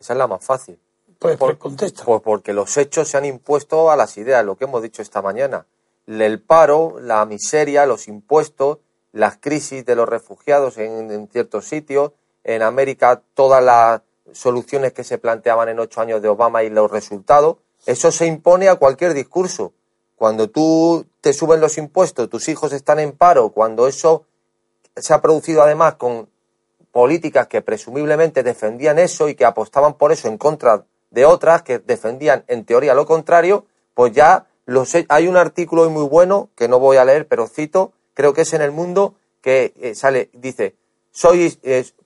[0.00, 0.80] Esa es la más fácil.
[1.18, 2.04] Pues, por, contesta.
[2.04, 5.22] Pues porque los hechos se han impuesto a las ideas, lo que hemos dicho esta
[5.22, 5.66] mañana
[6.18, 8.78] el paro, la miseria, los impuestos,
[9.12, 12.12] las crisis de los refugiados en, ciertos sitios,
[12.44, 16.90] en América todas las soluciones que se planteaban en ocho años de Obama y los
[16.90, 19.72] resultados, eso se impone a cualquier discurso.
[20.16, 24.26] Cuando tú te suben los impuestos, tus hijos están en paro, cuando eso
[24.96, 26.28] se ha producido además con
[26.92, 31.78] políticas que presumiblemente defendían eso y que apostaban por eso en contra de otras que
[31.78, 34.46] defendían en teoría lo contrario, pues ya
[35.08, 38.52] hay un artículo muy bueno que no voy a leer, pero cito, creo que es
[38.52, 40.76] en el mundo, que eh, sale, dice,
[41.10, 41.58] soy,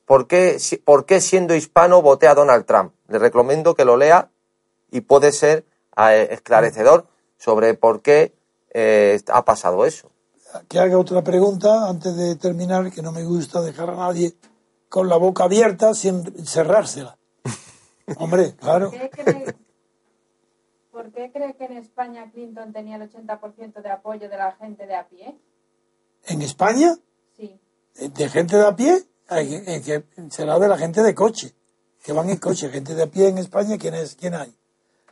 [0.06, 2.92] ¿por, qué, ¿por qué siendo hispano voté a Donald Trump?
[3.08, 4.30] Le recomiendo que lo lea
[4.90, 5.64] y puede ser
[5.96, 7.06] eh, esclarecedor
[7.36, 8.32] sobre por qué
[8.72, 10.10] eh, ha pasado eso.
[10.68, 14.34] Que haga otra pregunta antes de terminar, que no me gusta dejar a nadie
[14.94, 17.18] con la boca abierta sin cerrársela.
[18.16, 18.92] Hombre, claro.
[20.92, 24.86] ¿por qué cree que en España Clinton tenía el 80% de apoyo de la gente
[24.86, 25.36] de a pie?
[26.26, 26.94] ¿En España?
[27.36, 27.58] Sí.
[27.96, 29.02] ¿De gente de a pie?
[29.30, 31.56] Eh, que será de la gente de coche,
[32.00, 32.68] que van en coche.
[32.68, 34.56] Gente de a pie en España, ¿quién, es, quién hay?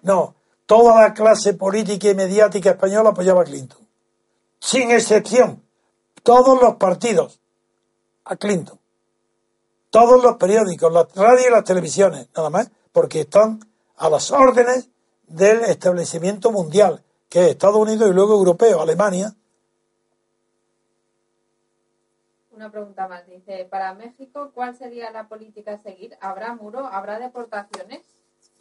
[0.03, 3.85] No, toda la clase política y mediática española apoyaba a Clinton.
[4.61, 5.61] Sin excepción.
[6.23, 7.41] Todos los partidos
[8.25, 8.79] a Clinton.
[9.93, 13.61] Todos los periódicos, las radios y las televisiones, nada más, porque están
[13.99, 14.89] a las órdenes
[15.27, 19.35] del establecimiento mundial, que es Estados Unidos y luego europeo, Alemania.
[22.53, 23.27] Una pregunta más.
[23.27, 26.17] Dice, para México, ¿cuál sería la política a seguir?
[26.23, 26.87] ¿Habrá muro?
[26.87, 28.01] ¿Habrá deportaciones?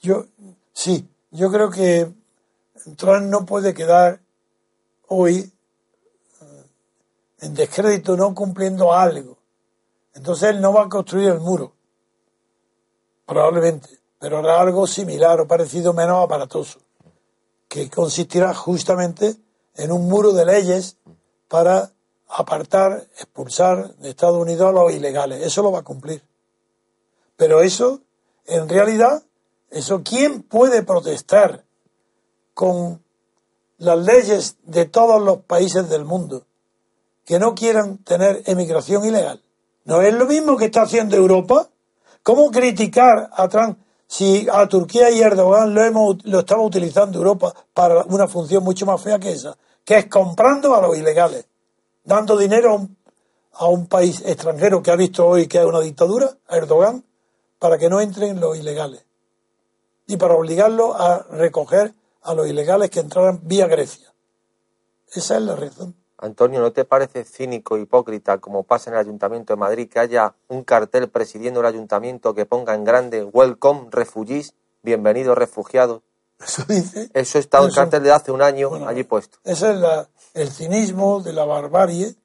[0.01, 0.25] Yo,
[0.73, 2.11] sí, yo creo que
[2.97, 4.19] Trump no puede quedar
[5.07, 5.49] hoy
[6.41, 6.63] eh,
[7.39, 9.40] en descrédito no cumpliendo algo.
[10.13, 11.73] Entonces él no va a construir el muro,
[13.25, 13.89] probablemente,
[14.19, 16.79] pero hará algo similar o parecido menos aparatoso,
[17.67, 19.35] que consistirá justamente
[19.75, 20.97] en un muro de leyes
[21.47, 21.91] para
[22.27, 25.45] apartar, expulsar de Estados Unidos a los ilegales.
[25.45, 26.23] Eso lo va a cumplir.
[27.35, 28.01] Pero eso,
[28.45, 29.23] en realidad,
[29.69, 31.63] eso, ¿quién puede protestar
[32.53, 33.03] con
[33.77, 36.45] las leyes de todos los países del mundo
[37.25, 39.41] que no quieran tener emigración ilegal?
[39.85, 41.67] ¿No es lo mismo que está haciendo Europa?
[42.23, 47.53] ¿Cómo criticar a Trump si a Turquía y Erdogan lo, hemos, lo estaba utilizando Europa
[47.73, 49.57] para una función mucho más fea que esa?
[49.83, 51.45] Que es comprando a los ilegales,
[52.03, 52.87] dando dinero
[53.53, 57.03] a un, país extranjero que ha visto hoy que es una dictadura, a Erdogan,
[57.57, 59.03] para que no entren los ilegales
[60.07, 64.13] y para obligarlo a recoger a los ilegales que entraran vía Grecia.
[65.13, 66.00] Esa es la razón.
[66.21, 70.35] Antonio, ¿no te parece cínico, hipócrita, como pasa en el Ayuntamiento de Madrid, que haya
[70.49, 74.53] un cartel presidiendo el ayuntamiento que ponga en grande Welcome Refugees,
[74.83, 76.01] bienvenidos refugiados?
[76.39, 77.09] Eso dice.
[77.13, 79.39] Eso está un Eso- cartel de hace un año Bueno, allí puesto.
[79.43, 82.15] Ese es la- el cinismo de la barbarie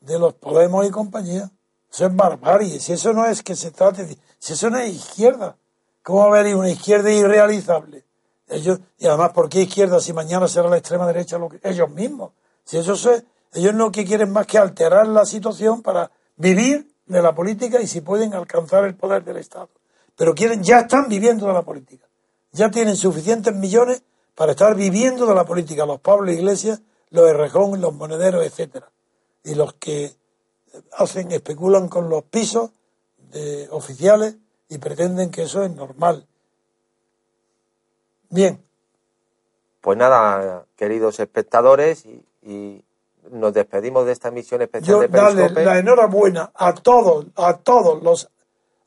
[0.00, 1.50] de los Podemos y compañía.
[1.92, 2.80] Eso es barbarie.
[2.80, 4.18] Si eso no es que se trate de.
[4.38, 5.56] Si eso no es izquierda.
[6.02, 8.04] ¿Cómo va a haber una izquierda irrealizable?
[8.48, 11.88] Ellos, y además, ¿por qué izquierda si mañana será la extrema derecha lo que- ellos
[11.90, 12.32] mismos?
[12.64, 13.24] Si eso es,
[13.54, 17.86] ellos no que quieren más que alterar la situación para vivir de la política y
[17.86, 19.68] si pueden alcanzar el poder del Estado.
[20.16, 22.06] Pero quieren, ya están viviendo de la política.
[22.52, 24.02] Ya tienen suficientes millones
[24.34, 25.86] para estar viviendo de la política.
[25.86, 28.90] Los Pablo Iglesias, los Errejón, los monederos, etcétera.
[29.44, 30.14] Y los que
[30.92, 32.70] hacen, especulan con los pisos
[33.30, 34.36] de oficiales
[34.68, 36.26] y pretenden que eso es normal.
[38.30, 38.64] Bien,
[39.80, 42.84] Pues nada, queridos espectadores, y, y
[43.30, 48.02] nos despedimos de esta emisión especial yo de darle la enhorabuena a todos, a todos
[48.02, 48.28] los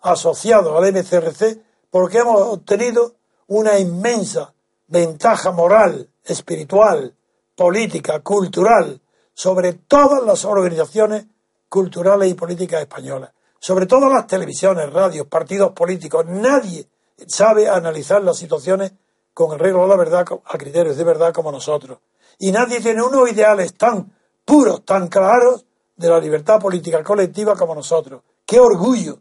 [0.02, 1.60] asociados al MCRC
[1.90, 3.16] porque hemos obtenido
[3.48, 4.54] una inmensa
[4.88, 7.14] ventaja moral, espiritual,
[7.56, 9.02] política, cultural
[9.34, 11.26] sobre todas las organizaciones
[11.70, 16.26] culturales y políticas españolas, sobre todas las televisiones, radios, partidos políticos.
[16.28, 16.88] Nadie
[17.26, 18.94] sabe analizar las situaciones
[19.34, 22.00] con el reglo de la verdad, a criterios de verdad como nosotros.
[22.40, 24.12] Y nadie tiene unos ideales tan
[24.48, 25.66] puros, tan claros
[25.98, 28.22] de la libertad política colectiva como nosotros.
[28.46, 29.20] ¡Qué orgullo!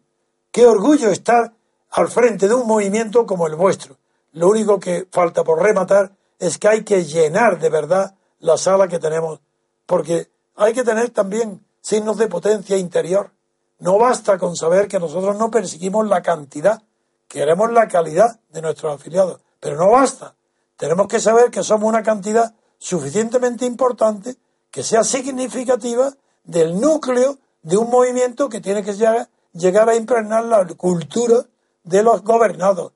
[0.52, 1.52] ¡Qué orgullo estar
[1.90, 3.96] al frente de un movimiento como el vuestro!
[4.34, 8.86] Lo único que falta por rematar es que hay que llenar de verdad la sala
[8.86, 9.40] que tenemos,
[9.84, 13.32] porque hay que tener también signos de potencia interior.
[13.80, 16.84] No basta con saber que nosotros no perseguimos la cantidad,
[17.26, 20.36] queremos la calidad de nuestros afiliados, pero no basta.
[20.76, 24.36] Tenemos que saber que somos una cantidad suficientemente importante
[24.76, 26.12] que sea significativa
[26.44, 31.46] del núcleo de un movimiento que tiene que llegar, a impregnar la cultura
[31.82, 32.92] de los gobernados.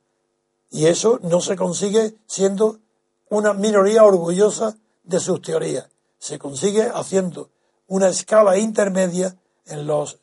[0.68, 2.80] Y eso no se consigue siendo
[3.30, 5.88] una minoría orgullosa de sus teorías.
[6.18, 7.48] Se consigue haciendo
[7.86, 9.34] una escala intermedia
[9.64, 10.18] en los,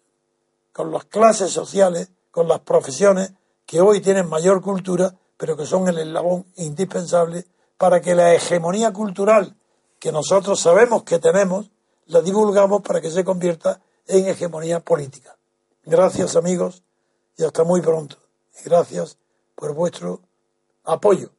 [0.72, 3.32] con las clases sociales, con las profesiones
[3.66, 7.48] que hoy tienen mayor cultura, pero que son el eslabón indispensable
[7.80, 9.56] para que la hegemonía cultural
[9.99, 11.69] que nosotros sabemos que tenemos,
[12.06, 15.38] la divulgamos para que se convierta en hegemonía política.
[15.84, 16.84] Gracias amigos
[17.38, 18.18] y hasta muy pronto.
[18.64, 19.18] Gracias
[19.56, 20.22] por vuestro
[20.84, 21.32] apoyo.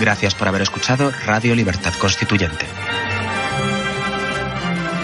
[0.00, 2.81] Gracias por haber escuchado Radio Libertad Constituyente.